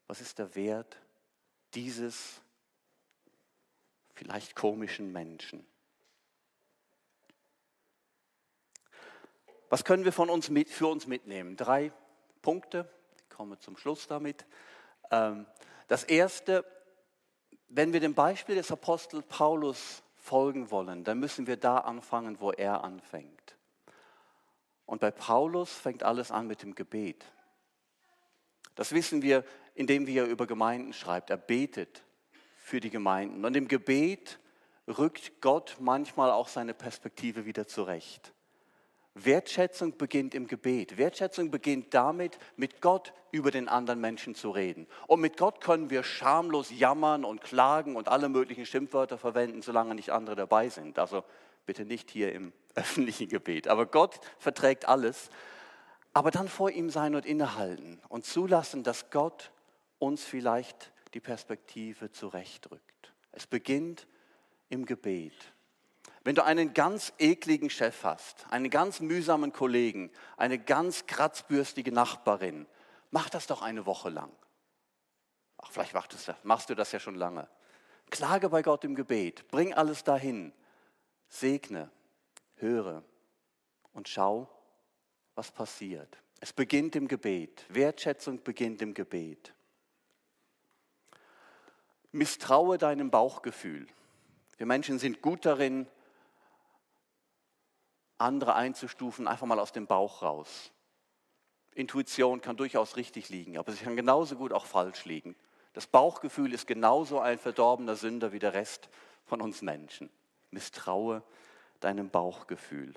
Was 0.06 0.20
ist 0.20 0.38
der 0.38 0.54
Wert 0.54 0.96
dieses 1.74 2.40
vielleicht 4.16 4.56
komischen 4.56 5.12
Menschen. 5.12 5.64
Was 9.68 9.84
können 9.84 10.04
wir 10.04 10.12
von 10.12 10.30
uns 10.30 10.48
mit, 10.48 10.70
für 10.70 10.86
uns 10.86 11.06
mitnehmen? 11.06 11.56
Drei 11.56 11.92
Punkte. 12.40 12.88
Ich 13.18 13.28
komme 13.36 13.58
zum 13.58 13.76
Schluss 13.76 14.06
damit. 14.06 14.46
Ähm, 15.10 15.46
das 15.88 16.04
erste, 16.04 16.64
wenn 17.68 17.92
wir 17.92 18.00
dem 18.00 18.14
Beispiel 18.14 18.54
des 18.54 18.70
Apostels 18.72 19.24
Paulus 19.28 20.02
folgen 20.14 20.70
wollen, 20.70 21.04
dann 21.04 21.18
müssen 21.18 21.46
wir 21.46 21.56
da 21.56 21.78
anfangen, 21.78 22.40
wo 22.40 22.52
er 22.52 22.84
anfängt. 22.84 23.56
Und 24.86 25.00
bei 25.00 25.10
Paulus 25.10 25.72
fängt 25.72 26.04
alles 26.04 26.30
an 26.30 26.46
mit 26.46 26.62
dem 26.62 26.74
Gebet. 26.74 27.24
Das 28.76 28.92
wissen 28.92 29.22
wir, 29.22 29.44
indem 29.74 30.06
wir 30.06 30.24
über 30.24 30.46
Gemeinden 30.46 30.92
schreibt. 30.92 31.30
Er 31.30 31.36
betet 31.36 32.05
für 32.66 32.80
die 32.80 32.90
Gemeinden. 32.90 33.44
Und 33.44 33.56
im 33.56 33.68
Gebet 33.68 34.40
rückt 34.88 35.40
Gott 35.40 35.76
manchmal 35.78 36.32
auch 36.32 36.48
seine 36.48 36.74
Perspektive 36.74 37.46
wieder 37.46 37.68
zurecht. 37.68 38.32
Wertschätzung 39.14 39.96
beginnt 39.96 40.34
im 40.34 40.48
Gebet. 40.48 40.98
Wertschätzung 40.98 41.52
beginnt 41.52 41.94
damit, 41.94 42.40
mit 42.56 42.80
Gott 42.80 43.12
über 43.30 43.52
den 43.52 43.68
anderen 43.68 44.00
Menschen 44.00 44.34
zu 44.34 44.50
reden. 44.50 44.88
Und 45.06 45.20
mit 45.20 45.36
Gott 45.36 45.60
können 45.60 45.90
wir 45.90 46.02
schamlos 46.02 46.72
jammern 46.76 47.24
und 47.24 47.40
klagen 47.40 47.94
und 47.94 48.08
alle 48.08 48.28
möglichen 48.28 48.66
Schimpfwörter 48.66 49.16
verwenden, 49.16 49.62
solange 49.62 49.94
nicht 49.94 50.10
andere 50.10 50.34
dabei 50.34 50.68
sind. 50.68 50.98
Also 50.98 51.22
bitte 51.66 51.84
nicht 51.84 52.10
hier 52.10 52.32
im 52.32 52.52
öffentlichen 52.74 53.28
Gebet. 53.28 53.68
Aber 53.68 53.86
Gott 53.86 54.18
verträgt 54.38 54.88
alles. 54.88 55.30
Aber 56.12 56.32
dann 56.32 56.48
vor 56.48 56.72
ihm 56.72 56.90
sein 56.90 57.14
und 57.14 57.26
innehalten 57.26 58.00
und 58.08 58.24
zulassen, 58.24 58.82
dass 58.82 59.08
Gott 59.10 59.52
uns 60.00 60.24
vielleicht 60.24 60.90
die 61.16 61.20
Perspektive 61.20 62.12
zurechtrückt. 62.12 63.14
Es 63.32 63.46
beginnt 63.46 64.06
im 64.68 64.84
Gebet. 64.84 65.32
Wenn 66.24 66.34
du 66.34 66.44
einen 66.44 66.74
ganz 66.74 67.14
ekligen 67.18 67.70
Chef 67.70 68.04
hast, 68.04 68.46
einen 68.50 68.68
ganz 68.68 69.00
mühsamen 69.00 69.50
Kollegen, 69.50 70.10
eine 70.36 70.58
ganz 70.58 71.06
kratzbürstige 71.06 71.90
Nachbarin, 71.90 72.66
mach 73.10 73.30
das 73.30 73.46
doch 73.46 73.62
eine 73.62 73.86
Woche 73.86 74.10
lang. 74.10 74.30
Ach, 75.56 75.70
vielleicht 75.70 75.94
machst 76.44 76.68
du 76.68 76.74
das 76.74 76.92
ja 76.92 77.00
schon 77.00 77.14
lange. 77.14 77.48
Klage 78.10 78.50
bei 78.50 78.60
Gott 78.60 78.84
im 78.84 78.94
Gebet, 78.94 79.48
bring 79.48 79.72
alles 79.72 80.04
dahin, 80.04 80.52
segne, 81.28 81.90
höre 82.56 83.02
und 83.94 84.06
schau, 84.06 84.50
was 85.34 85.50
passiert. 85.50 86.18
Es 86.40 86.52
beginnt 86.52 86.94
im 86.94 87.08
Gebet. 87.08 87.64
Wertschätzung 87.70 88.42
beginnt 88.42 88.82
im 88.82 88.92
Gebet. 88.92 89.55
Misstraue 92.12 92.78
deinem 92.78 93.10
Bauchgefühl. 93.10 93.86
Wir 94.56 94.66
Menschen 94.66 94.98
sind 94.98 95.22
gut 95.22 95.44
darin, 95.44 95.86
andere 98.18 98.54
einzustufen, 98.54 99.28
einfach 99.28 99.46
mal 99.46 99.58
aus 99.58 99.72
dem 99.72 99.86
Bauch 99.86 100.22
raus. 100.22 100.72
Intuition 101.74 102.40
kann 102.40 102.56
durchaus 102.56 102.96
richtig 102.96 103.28
liegen, 103.28 103.58
aber 103.58 103.72
sie 103.72 103.84
kann 103.84 103.96
genauso 103.96 104.36
gut 104.36 104.52
auch 104.52 104.64
falsch 104.64 105.04
liegen. 105.04 105.36
Das 105.74 105.86
Bauchgefühl 105.86 106.54
ist 106.54 106.66
genauso 106.66 107.20
ein 107.20 107.38
verdorbener 107.38 107.96
Sünder 107.96 108.32
wie 108.32 108.38
der 108.38 108.54
Rest 108.54 108.88
von 109.26 109.42
uns 109.42 109.60
Menschen. 109.60 110.08
Misstraue 110.50 111.22
deinem 111.80 112.08
Bauchgefühl. 112.08 112.94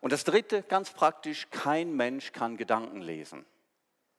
Und 0.00 0.12
das 0.12 0.22
Dritte, 0.22 0.62
ganz 0.62 0.92
praktisch, 0.92 1.50
kein 1.50 1.96
Mensch 1.96 2.30
kann 2.32 2.56
Gedanken 2.56 3.00
lesen. 3.00 3.44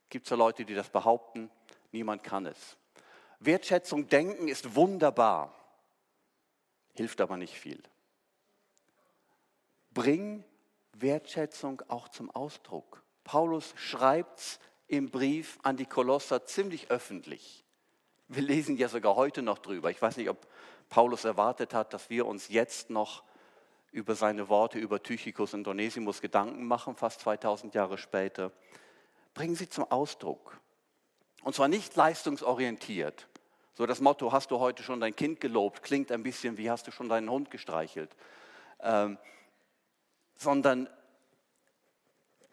Gibt 0.10 0.26
es 0.26 0.30
ja 0.30 0.36
Leute, 0.36 0.66
die 0.66 0.76
das 0.76 0.90
behaupten? 0.90 1.50
Niemand 1.92 2.24
kann 2.24 2.46
es. 2.46 2.76
Wertschätzung 3.40 4.08
denken 4.10 4.48
ist 4.48 4.76
wunderbar, 4.76 5.54
hilft 6.94 7.22
aber 7.22 7.38
nicht 7.38 7.56
viel 7.56 7.82
bring 10.00 10.44
Wertschätzung 10.94 11.82
auch 11.88 12.08
zum 12.08 12.32
Ausdruck. 12.32 13.04
Paulus 13.24 13.74
schreibt 13.76 14.40
es 14.40 14.60
im 14.88 15.12
Brief 15.12 15.60
an 15.64 15.78
die 15.78 15.86
Kolosser 15.86 16.46
ziemlich 16.46 16.90
öffentlich. 16.90 17.64
Wir 18.28 18.44
lesen 18.44 18.78
ja 18.78 18.90
sogar 18.90 19.16
heute 19.16 19.42
noch 19.42 19.60
drüber. 19.60 19.92
Ich 19.92 20.02
weiß 20.02 20.18
nicht, 20.18 20.30
ob 20.30 20.48
Paulus 20.90 21.26
erwartet 21.26 21.74
hat, 21.74 21.94
dass 21.94 22.10
wir 22.10 22.28
uns 22.28 22.50
jetzt 22.50 22.90
noch 22.90 23.24
über 23.92 24.16
seine 24.16 24.50
Worte 24.50 24.78
über 24.78 25.02
Tychicus 25.02 25.54
und 25.54 25.68
Onesimus 25.68 26.22
Gedanken 26.22 26.66
machen, 26.66 26.96
fast 26.96 27.22
2000 27.22 27.74
Jahre 27.74 27.98
später. 27.98 28.52
Bringen 29.34 29.56
sie 29.56 29.68
zum 29.68 29.86
Ausdruck. 29.92 30.60
Und 31.44 31.56
zwar 31.56 31.68
nicht 31.68 31.96
leistungsorientiert. 31.96 33.28
So 33.80 33.86
das 33.86 34.02
Motto, 34.02 34.34
hast 34.34 34.52
du 34.52 34.60
heute 34.60 34.84
schon 34.84 35.00
dein 35.00 35.16
Kind 35.16 35.40
gelobt, 35.40 35.84
klingt 35.84 36.12
ein 36.12 36.22
bisschen 36.22 36.58
wie 36.58 36.70
hast 36.70 36.86
du 36.86 36.92
schon 36.92 37.08
deinen 37.08 37.30
Hund 37.30 37.50
gestreichelt. 37.50 38.14
Ähm, 38.82 39.18
sondern 40.36 40.90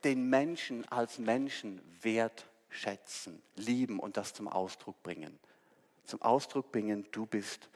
den 0.04 0.30
Menschen 0.30 0.86
als 0.86 1.18
Menschen 1.18 1.82
wertschätzen, 2.00 3.42
lieben 3.56 3.98
und 3.98 4.16
das 4.16 4.34
zum 4.34 4.46
Ausdruck 4.46 5.02
bringen. 5.02 5.36
Zum 6.04 6.22
Ausdruck 6.22 6.70
bringen, 6.70 7.08
du 7.10 7.26
bist 7.26 7.70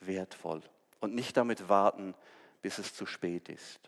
wertvoll 0.00 0.62
und 1.00 1.14
nicht 1.14 1.36
damit 1.36 1.68
warten, 1.68 2.14
bis 2.62 2.78
es 2.78 2.94
zu 2.94 3.04
spät 3.04 3.50
ist. 3.50 3.80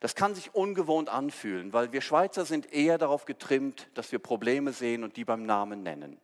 Das 0.00 0.16
kann 0.16 0.34
sich 0.34 0.52
ungewohnt 0.52 1.10
anfühlen, 1.10 1.72
weil 1.72 1.92
wir 1.92 2.00
Schweizer 2.00 2.44
sind 2.44 2.72
eher 2.72 2.98
darauf 2.98 3.24
getrimmt, 3.24 3.86
dass 3.94 4.10
wir 4.10 4.18
Probleme 4.18 4.72
sehen 4.72 5.04
und 5.04 5.16
die 5.16 5.24
beim 5.24 5.44
Namen 5.44 5.84
nennen. 5.84 6.18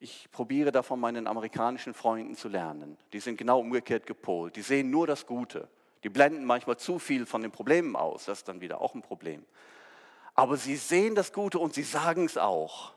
Ich 0.00 0.30
probiere 0.30 0.70
davon 0.70 1.00
meinen 1.00 1.26
amerikanischen 1.26 1.92
Freunden 1.92 2.36
zu 2.36 2.48
lernen. 2.48 2.96
Die 3.12 3.20
sind 3.20 3.36
genau 3.36 3.60
umgekehrt 3.60 4.06
gepolt. 4.06 4.54
Die 4.56 4.62
sehen 4.62 4.90
nur 4.90 5.06
das 5.06 5.26
Gute. 5.26 5.68
Die 6.04 6.08
blenden 6.08 6.44
manchmal 6.44 6.76
zu 6.76 6.98
viel 6.98 7.26
von 7.26 7.42
den 7.42 7.50
Problemen 7.50 7.96
aus, 7.96 8.26
das 8.26 8.38
ist 8.38 8.48
dann 8.48 8.60
wieder 8.60 8.80
auch 8.80 8.94
ein 8.94 9.02
Problem. 9.02 9.44
Aber 10.34 10.56
sie 10.56 10.76
sehen 10.76 11.16
das 11.16 11.32
Gute 11.32 11.58
und 11.58 11.74
sie 11.74 11.82
sagen 11.82 12.26
es 12.26 12.38
auch. 12.38 12.94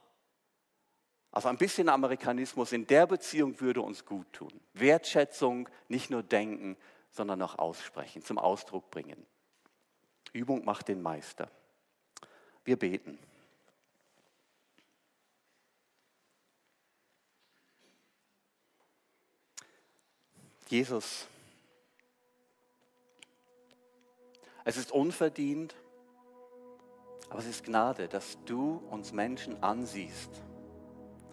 Also 1.32 1.48
ein 1.48 1.58
bisschen 1.58 1.90
Amerikanismus 1.90 2.72
in 2.74 2.86
der 2.86 3.08
Beziehung 3.08 3.60
würde 3.60 3.82
uns 3.82 4.06
gut 4.06 4.32
tun. 4.34 4.52
Wertschätzung 4.74 5.68
nicht 5.88 6.12
nur 6.12 6.22
denken, 6.22 6.78
sondern 7.10 7.42
auch 7.42 7.58
aussprechen, 7.58 8.22
zum 8.22 8.38
Ausdruck 8.38 8.92
bringen. 8.92 9.26
Übung 10.34 10.64
macht 10.66 10.88
den 10.88 11.02
Meister. 11.02 11.50
Wir 12.64 12.78
beten. 12.78 13.18
Jesus, 20.72 21.28
Es 24.64 24.78
ist 24.78 24.94
unverdient, 24.94 25.76
aber 27.30 27.40
es 27.40 27.46
ist 27.46 27.66
Gnade, 27.66 28.08
dass 28.08 28.38
du 28.46 28.82
uns 28.90 29.12
Menschen 29.12 29.62
ansiehst 29.62 30.30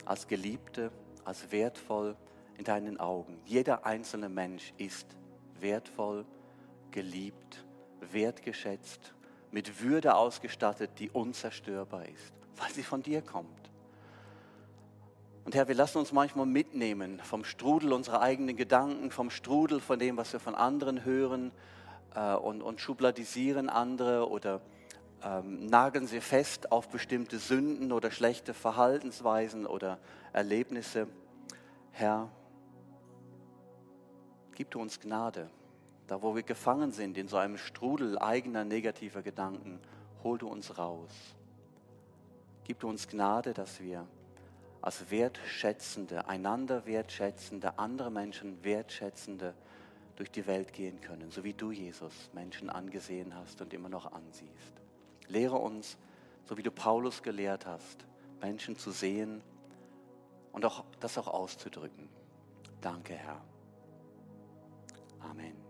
als 0.05 0.27
Geliebte, 0.27 0.91
als 1.25 1.53
wertvoll 1.53 2.17
in 2.57 2.65
deinen 2.65 2.99
Augen. 2.99 3.41
Jeder 3.45 3.87
einzelne 3.87 4.29
Mensch 4.29 4.75
ist 4.77 5.07
wertvoll, 5.61 6.25
geliebt, 6.91 7.65
wertgeschätzt, 8.11 9.15
mit 9.53 9.81
Würde 9.81 10.17
ausgestattet, 10.17 10.91
die 10.99 11.11
unzerstörbar 11.11 12.09
ist, 12.09 12.33
weil 12.57 12.73
sie 12.73 12.83
von 12.83 13.05
dir 13.05 13.23
kommt. 13.23 13.68
Und 15.49 15.55
Herr, 15.55 15.67
wir 15.67 15.75
lassen 15.75 15.97
uns 15.97 16.13
manchmal 16.13 16.45
mitnehmen 16.45 17.21
vom 17.21 17.43
Strudel 17.43 17.95
unserer 17.95 18.21
eigenen 18.21 18.55
Gedanken, 18.55 19.11
vom 19.11 19.31
Strudel 19.31 19.81
von 19.81 19.99
dem, 19.99 20.19
was 20.19 20.35
wir 20.35 20.41
von 20.41 20.55
anderen 20.55 21.07
hören, 21.07 21.53
äh, 22.15 22.35
und, 22.35 22.61
und 22.61 22.83
schubladisieren 22.83 23.71
andere 23.71 24.29
oder 24.29 24.61
ähm, 25.23 25.65
nageln 25.65 26.07
sie 26.07 26.21
fest 26.21 26.71
auf 26.71 26.91
bestimmte 26.91 27.39
Sünden 27.39 27.93
oder 27.93 28.11
schlechte 28.11 28.53
Verhaltensweisen 28.53 29.65
oder 29.65 29.97
Erlebnisse. 30.35 31.09
Herr, 31.93 32.29
gib 34.55 34.71
du 34.71 34.83
uns 34.83 35.01
Gnade. 35.01 35.49
Da, 36.09 36.21
wo 36.21 36.37
wir 36.37 36.43
gefangen 36.43 36.93
sind 36.93 37.17
in 37.17 37.27
so 37.27 37.39
einem 37.39 37.57
Strudel 37.57 38.19
eigener 38.19 38.67
negativer 38.67 39.23
Gedanken, 39.23 39.81
hol 40.23 40.37
du 40.37 40.47
uns 40.47 40.77
raus. 40.77 41.09
Gib 42.65 42.81
du 42.81 42.89
uns 42.91 43.09
Gnade, 43.09 43.55
dass 43.55 43.81
wir 43.81 44.07
als 44.89 45.11
wertschätzende, 45.11 46.29
einander 46.29 46.87
wertschätzende, 46.87 47.79
andere 47.79 48.11
Menschen 48.11 48.65
wertschätzende 48.65 49.53
durch 50.17 50.31
die 50.31 50.47
Welt 50.47 50.73
gehen 50.73 51.03
können, 51.03 51.31
so 51.31 51.45
wie 51.45 51.53
du, 51.53 51.73
Jesus, 51.73 52.31
Menschen 52.33 52.71
angesehen 52.71 53.35
hast 53.35 53.61
und 53.61 53.75
immer 53.75 53.91
noch 53.91 54.11
ansiehst. 54.11 54.73
Lehre 55.27 55.57
uns, 55.57 55.99
so 56.47 56.57
wie 56.57 56.63
du 56.63 56.71
Paulus 56.71 57.23
gelehrt 57.23 57.67
hast, 57.67 58.07
Menschen 58.41 58.79
zu 58.79 58.91
sehen 58.91 59.43
und 60.53 60.65
auch, 60.65 60.87
das 61.01 61.19
auch 61.19 61.29
auszudrücken. 61.29 62.09
Danke, 62.81 63.13
Herr. 63.13 63.45
Amen. 65.21 65.68